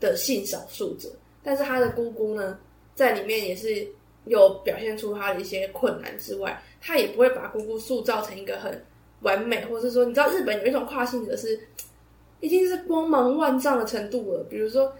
[0.00, 1.10] 的性少数者。
[1.42, 2.58] 但是他的姑姑呢，
[2.94, 3.86] 在里面也是
[4.24, 8.82] 有表现出他的一些困难之外，他也不会把姑姑塑造成一个很
[9.20, 11.60] 完美，或者是说，你知道日本有一种跨性者是
[12.40, 14.90] 已经是光芒万丈的程度了，比如说。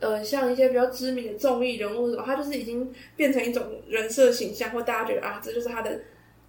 [0.00, 5.98] 呃，像一些比较知名的综艺人物什么，他就是已经变成一种人设形象，或大家觉得啊，这就是他的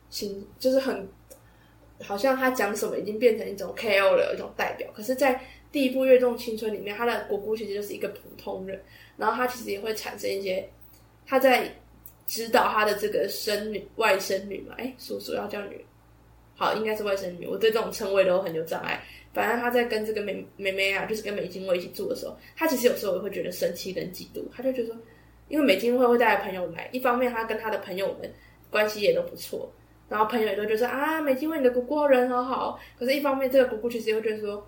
[0.10, 1.08] 形，就是很
[2.02, 4.90] 好像他讲什么已经变成一种 KOL 的一种代表。
[4.94, 5.40] 可是，在
[5.72, 8.82] 第一部《跃动青春》里面，他的姑姑其实就是一个普通人，
[9.16, 10.68] 然后他其实也会产生一些
[11.26, 11.74] 他在
[12.28, 15.86] 指导他的这个孙女、外甥女嘛，哎，叔叔要叫女，
[16.58, 17.48] 好，应该是外甥女。
[17.48, 19.02] 我对这种称谓都很有障碍。
[19.36, 24.42] 反正他在跟这个美美美啊，就是跟美金卫一起住的时候，他其实有时候也会觉得生气跟嫉妒。
[24.50, 24.96] 他就觉得说，
[25.50, 28.34] 因为美金卫会带朋友来，一方面他跟他的朋友们
[28.70, 29.70] 关系也都不错，
[30.08, 32.80] 然后朋友也都觉得啊，美金卫你的姑姑人很好。
[32.98, 34.66] 可是，一方面这个姑姑其实也会觉得说，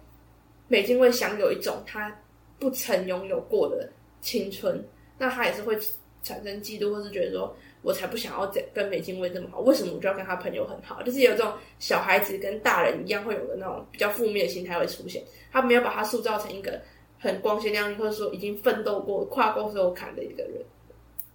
[0.68, 2.14] 美金卫享有一种他
[2.60, 3.90] 不曾拥有过的
[4.20, 4.86] 青春，
[5.18, 5.78] 那他也是会
[6.24, 7.56] 产生嫉妒，或是觉得说。
[7.84, 11.02] 我才不想要跟跟美金卫这么好，为什么我就要跟他朋友很好？
[11.04, 15.24] 就是有这种小孩子跟大人一样会有的那种比较负面的心态会出现。
[15.52, 16.82] 他没有把他塑造成一个
[17.18, 20.54] 很光鲜亮丽，或者说已经奋斗过、跨过所有坎的一个人。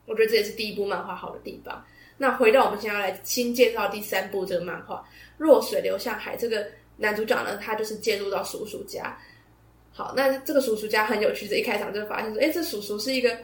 [0.05, 1.83] 我觉得这也是第一部漫画好的地方。
[2.19, 4.97] 那回到我们现在来新介绍第三部这个漫画
[5.39, 6.67] 《弱水流向海》，这个
[6.97, 9.17] 男主角呢，他就是介入到叔叔家。
[9.93, 13.35] 好，那这个叔叔家很有趣，这一开场就发现说，哎，这叔叔是一个。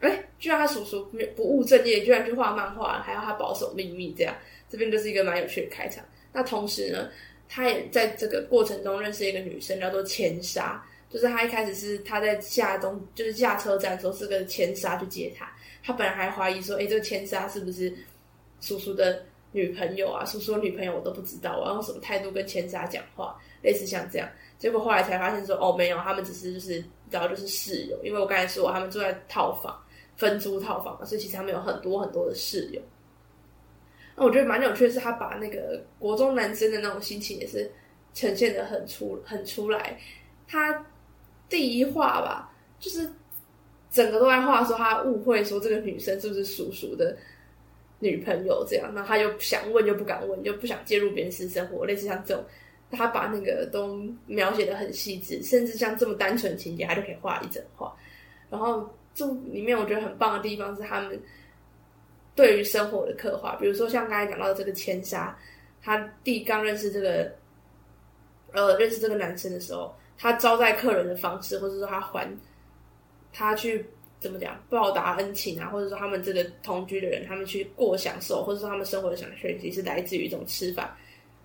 [0.00, 4.34] 哎，居然他叔叔不务正业，居然去画漫画，还要他保守秘密，这样
[4.68, 6.04] 这边就是一个蛮有趣的开场。
[6.32, 7.08] 那同时呢，
[7.48, 10.84] 他也在这个过程中认识一个女生，叫做千沙。
[11.10, 15.50] 就是他一开始是他在下东，就是下车站的时候是个千沙去接他。
[15.82, 17.90] 他本来还怀疑说，哎，这个千沙是不是
[18.60, 20.22] 叔叔的女朋友啊？
[20.26, 23.34] 叔叔的女朋友我都不知道，我要用什么态度跟千沙讲话？
[23.62, 24.28] 类似像这样。
[24.58, 27.98] 结果后来才发现说，哦，没有，他们只是就是，然后就是室友。
[28.04, 29.82] 因为我刚才说他们住在套房。
[30.18, 32.82] 分租套房，所以其实他们有很多很多的室友。
[34.16, 37.70] 那我觉得蛮有趣的是，他把那个国中男生的那种心情也是
[38.14, 39.96] 呈现的很出很出来。
[40.48, 40.84] 他
[41.48, 43.08] 第一话吧，就是
[43.92, 47.16] 整个都在画说他误会说这个女生是不是叔叔的
[48.00, 52.44] 女朋友这样，那他又想问又不敢问，又不想介入别人私生活，类似像这种，
[52.90, 53.96] 他把那个都
[54.26, 57.94] 描写的很细致，甚至像这么单纯情节，他就可以画一整画，
[58.50, 58.84] 然后。
[59.18, 61.20] 这里面我觉得很棒的地方是他们
[62.36, 65.36] 对于生活的刻画，比如说像刚才讲到的这个千沙，
[65.82, 67.28] 他弟刚认识这个
[68.52, 72.32] 呃认识这个男生的时候，他招待客人的方式，或者说他还
[73.32, 73.84] 他去
[74.20, 80.96] 怎么讲报答恩情啊，或者说他们这个同居的人，他们去过享受，或者说他们生活的享受，其实来自于一种吃法。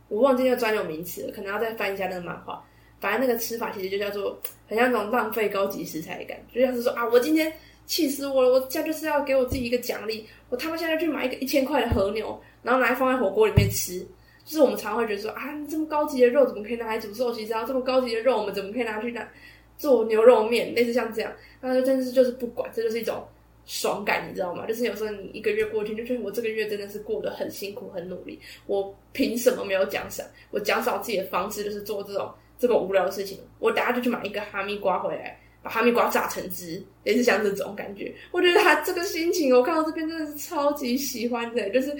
[0.09, 2.63] 我忘记那个专有名词了，可能要再翻一下那个漫画。
[3.03, 7.51] 反正那个吃法其实就叫做很像那种浪费高级食材的感觉，就像是说啊，我今天
[7.85, 13.99] 气死我了，我家就是要给我自己一个奖励，我他妈现在去买一个一千块的和牛，然后拿来放在火锅里面吃。
[14.45, 17.41] 就是我们常会觉得说啊，这么高级的肉怎么可以拿来煮寿司？
[17.43, 19.29] 然后这么高级的肉，我们怎么可以拿去拿
[19.77, 20.73] 做牛肉面？
[20.73, 23.21] 类似像这样，那真的是就是不管，这就是一种
[23.65, 24.65] 爽感，你知道吗？
[24.65, 30.25] 就是有时候你一个月过去，就觉得我这个月真的是过得很辛苦、很努力，我凭什么没有奖赏？
[30.51, 32.29] 我奖赏自己的方式就是做这种
[32.65, 33.37] 这么无聊的事情。
[33.59, 38.13] 我等下就去买一个哈密瓜回来，把哈密瓜榨成汁，也是像这种感觉。
[38.31, 41.91] 我觉得他这个心情，我看到这边真的是超级喜欢的，就是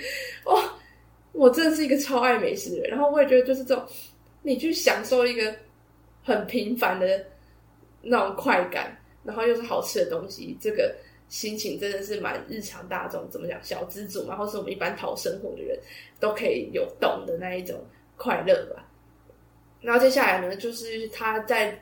[0.46, 0.64] 哇，
[1.34, 2.90] 我真的是一个超爱美食的人。
[2.90, 3.86] 然后我也觉得就是这种，
[4.42, 5.54] 你去享受一个
[6.24, 7.22] 很平凡的
[8.02, 10.96] 那种快感，然后又是好吃的东西，这个。
[11.30, 15.76] 心情真的是蛮日常大众，怎么讲小资主嘛，或是我们一般讨生活的人
[16.20, 17.84] 都可以有懂的那一种
[18.18, 18.86] 快乐吧。
[19.84, 21.78] 然后接下来呢，就是他在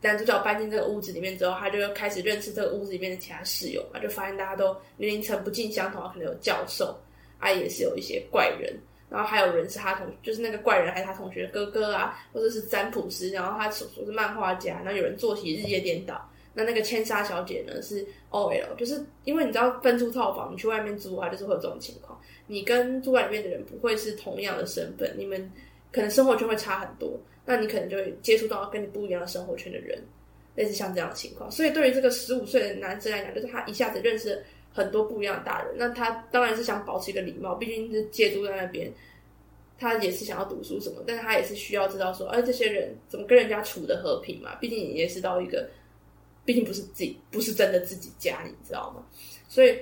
[0.00, 6.98] 男主角搬进这个屋子里面之后，他就开始认识这个屋子里面的其他室友嘛，就发现大家都年龄层不尽相同，可能有教授
[7.38, 8.74] 啊，也是有一些怪人，
[9.08, 16.28] 然后还有人是他同，就是那个怪人还是他同学的哥哥啊，或者是占卜师，然后他所说是漫画家，然后有人作息日夜颠倒。
[16.54, 17.80] 那那个千沙小姐呢？
[17.80, 22.20] 是 O L，就是因为你知道分租套房，你去外面租啊，就是会有这种情况。
[22.46, 25.50] 你跟住在里面的人不会是同样的身份，你们
[25.90, 27.18] 可能生活圈会差很多。
[27.44, 30.02] 那你可能就会接触到跟你不一样的生活圈的人，
[30.54, 31.50] 类似像这样的情况。
[31.50, 35.74] 所以对于这个十五岁的男生来讲，就是他一下子认识很多不一样的大人。
[35.76, 38.92] 那他当然是想保持一个礼貌，毕竟是借住在那边，
[39.78, 44.54] 他也是想要读书什么，但是他也是需要知道说，哎，这些人怎么跟人家处的和平嘛？
[44.56, 45.68] 毕竟也是到一个。
[46.44, 49.06] 毕竟不是自己，不是真的自己家，你知道吗？
[49.48, 49.78] 所以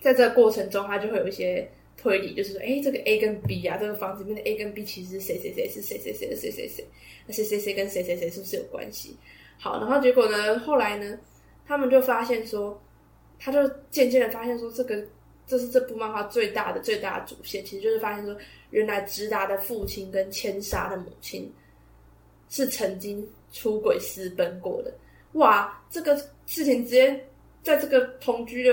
[0.00, 1.68] 在这个过程中，他就会有一些
[2.00, 6.84] 推理，就是说，哎，这个 A 跟 B 啊，这个房子里面的 A 跟 B 其实谁谁谁是谁谁谁的谁谁谁，
[7.26, 9.14] 那谁谁谁跟谁谁谁是不是有关系？
[9.58, 11.18] 好，然后结果呢，后来呢，
[11.66, 12.80] 他们就发现说，
[13.38, 13.58] 他就
[13.90, 15.04] 渐渐的发现说，这个
[15.46, 18.34] 这是这部漫画最大的最大的主线，其实就是发现说，
[18.70, 21.52] 原来直达的父亲跟千沙的母亲
[22.48, 24.92] 是曾经出轨私奔过的。
[25.34, 27.24] 哇，这个事情直接
[27.62, 28.72] 在这个同居的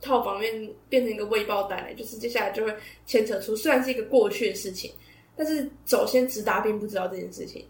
[0.00, 2.74] 套房面变成一个微爆弹，就是接下来就会
[3.06, 4.92] 牵扯出，虽然是一个过去的事情，
[5.36, 7.66] 但是首先直达并不知道这件事情，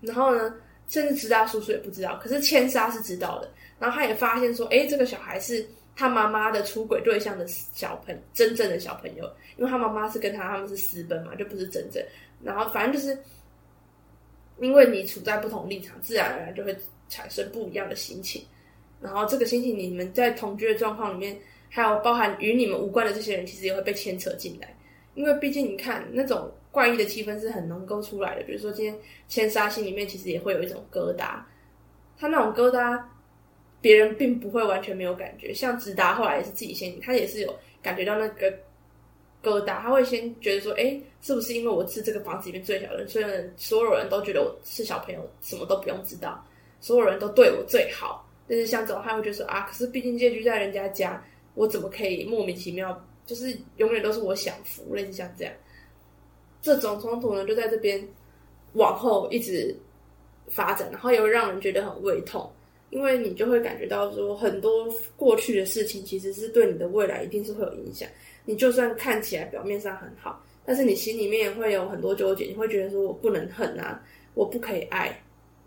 [0.00, 0.54] 然后呢，
[0.88, 5.66] 甚至直达叔叔也不知道，可是千沙是知道的，然后他也发现说，哎，这个小孩是
[5.96, 9.24] 他妈妈的出轨对象的小朋真正的小朋友，
[9.56, 12.02] 因为他妈妈是跟他他们是私奔嘛，就不是真正，
[12.42, 13.18] 然后反正就是
[14.60, 16.76] 因为你处在不同立场，自然而然就会。
[17.10, 18.44] 产生不一样的心情，
[19.00, 21.38] 然后这个心情，你们在同居的状况里面，
[21.68, 24.74] 还有包含与你们无关的这些人，其实也会被牵扯进来。
[25.14, 28.42] 因为毕竟你看，那种怪异的气氛是很能够出来的。
[28.44, 28.96] 比如说今天
[29.26, 31.40] 千沙心里面其实也会有一种疙瘩，
[32.16, 33.00] 他那种疙瘩，
[33.80, 35.52] 别人并不会完全没有感觉。
[35.52, 38.50] 像直达后来也是自己先，他也是有感觉到那个
[39.42, 43.24] 疙瘩，他会先觉得说，哎，是不是因为我是这个房子里面最小的人，所以
[43.56, 46.44] 所有人都觉得我是小朋友，什么都不用知道。
[46.80, 51.22] 所有人都对我最好，但是像这种，他会觉得说啊，可是毕竟借居在人家家，
[51.54, 55.52] 我怎么可以莫名其妙，就是永远都是我享福，类似像这样，
[56.62, 58.02] 这种冲突呢，就在这边
[58.72, 59.76] 往后一直
[60.48, 62.50] 发展，然后也会让人觉得很胃痛，
[62.90, 68.08] 因为你就会感觉到说，很多过去的事情其实是对你的未来一定是会有影响。
[68.46, 74.02] 你就算看起来表面上很好，但是你心里面也会有很多纠结，你会觉得说我不能恨啊，
[74.34, 75.14] 我不可以爱。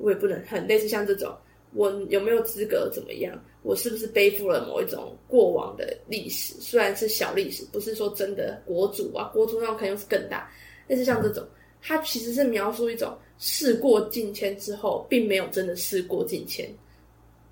[0.04, 1.32] 我也不能恨类似像这种，
[1.74, 3.38] 我有没有资格怎么样？
[3.64, 6.54] 我是不是背负了某一种过往的历史？
[6.60, 10.52] 虽然是小历史，不是说真的国主啊，国主那种可能是更大。
[10.88, 11.46] 但是像这种，
[11.82, 16.70] 它其实是描述一种事过境迁之后，并没有真的事过境迁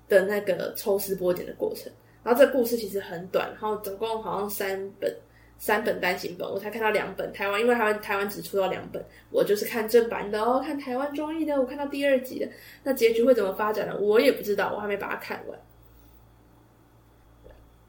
[0.08, 1.90] 的那个抽丝剥茧的过程。
[2.22, 5.14] 然后这故事其实很短，然后总共好像三本。
[5.60, 7.30] 三本单行本，我才看到两本。
[7.34, 11.54] 台湾因为台湾台湾只出到两本，我就是看正版的哦，看台湾综艺的。
[11.60, 12.48] 我看到第二集的，
[12.82, 13.94] 那结局会怎么发展呢？
[14.00, 15.60] 我也不知道，我还没把它看完。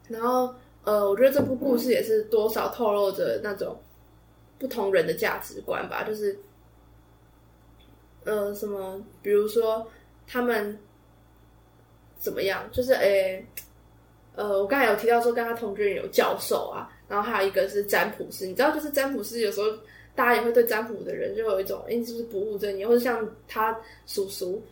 [0.09, 0.53] 然后，
[0.84, 3.80] 呃，我觉得这部故事也是多少透露着那种
[4.59, 6.38] 不同人的价值观吧，就是，
[8.26, 9.88] 呃，什么，比如说
[10.28, 10.78] 他们
[12.19, 13.45] 怎么样，就是，诶，
[14.36, 16.91] 呃，我刚才有提到说跟他同居人有教授啊。
[17.12, 19.68] 然后还有一个是占卜师，你知道，就是占卜师有时候
[20.16, 24.64] 大家也会对占卜的人就有一种，哎，是不是不务正业，或者像他叔叔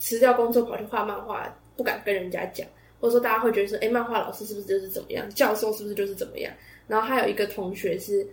[0.00, 2.66] 辞掉工作跑去画漫画，不敢跟人家讲，
[2.98, 6.52] 或者说大家会觉得说，哎，漫画老师是不是就是怎么样，教授是不是就是怎么样？
[6.88, 8.26] 然后还有一个同学是，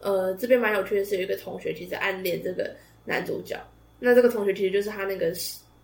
[0.00, 2.70] 呃，这边蛮有趣的是，有一个同学其实暗恋这个
[3.06, 3.58] 男主角，
[3.98, 5.32] 那这个同学其实就是他那个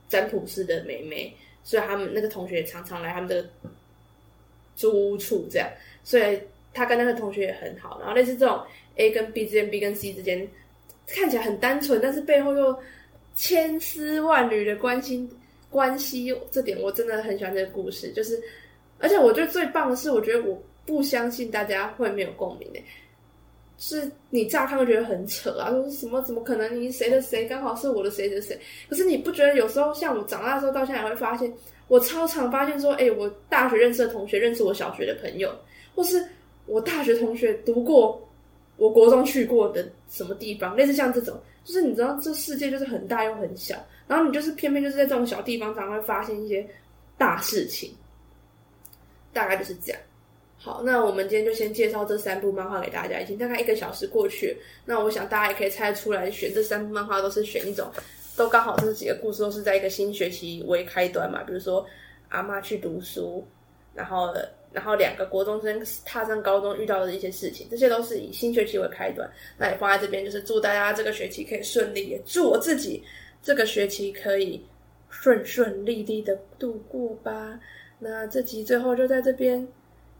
[0.06, 1.34] 占卜师的妹妹，
[1.64, 3.48] 所以他们那个同学常常来他们的
[4.76, 5.66] 租屋处这样，
[6.04, 6.38] 所以。
[6.72, 8.60] 他跟那个同学也很好，然后类似这种
[8.96, 10.46] A 跟 B 之间，B 跟 C 之间
[11.06, 12.78] 看起来很单纯，但是背后又
[13.34, 15.28] 千丝万缕的关心
[15.68, 18.12] 关系，这点我真的很喜欢这个故事。
[18.12, 18.40] 就是
[18.98, 22.84] 而且我觉得最棒的是，我觉得我不相信大家会没有共鸣诶。
[23.82, 26.78] 是你乍看会觉得很扯啊，说什么怎么可能？
[26.78, 28.58] 你谁的谁刚好是我的谁的谁？
[28.90, 31.50] 可是你不觉得有时候像我长大的时候到现在会发现，
[31.88, 35.50] 我超常发现说，哎，我大学认识的同学认识我小学的朋友，
[35.94, 36.22] 或是
[36.70, 38.26] 我大学同学读过
[38.76, 46.66] 我国中去过的什么地方，类似像这种，就是你知道这世界就是很大又很小，然后你就是偏偏就是在这种小地方，常常会发现一些
[47.18, 47.92] 大事情，
[49.32, 50.00] 大概就是这样。
[50.56, 53.18] 好，那我们今天就先介绍这三部漫画给大家。
[53.18, 57.90] 已经大概一个小时过去，那我想大家也可以猜出来，选这三部漫画都是选一种，
[58.36, 61.42] 都刚好这几个故事都是在一个新学期为开端嘛。
[61.44, 61.84] 比如说
[62.28, 63.42] 阿妈去读书，
[63.94, 64.34] 然后
[64.72, 69.28] 然后两个国中生踏上高中遇到的一些事情，这些都是以新学期为开端。
[69.56, 73.02] 那也放在这边，就是祝大家这个学期可以顺利，也祝我自己
[73.42, 74.64] 这个学期可以
[75.08, 77.58] 顺顺利利的度过吧。
[77.98, 79.66] 那这集最后就在这边。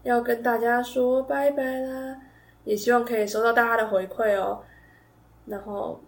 [0.03, 2.16] 要跟大家说拜拜啦，
[2.64, 4.59] 也希望可以收到大家的回馈哦。
[5.44, 6.03] 然后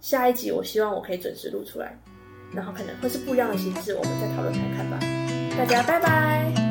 [0.00, 1.94] 下一集，我希望我可以准时录出来，
[2.54, 4.98] 然后可能会是不一样的形式，我们再讨论看看吧。
[5.58, 6.67] 大家拜拜。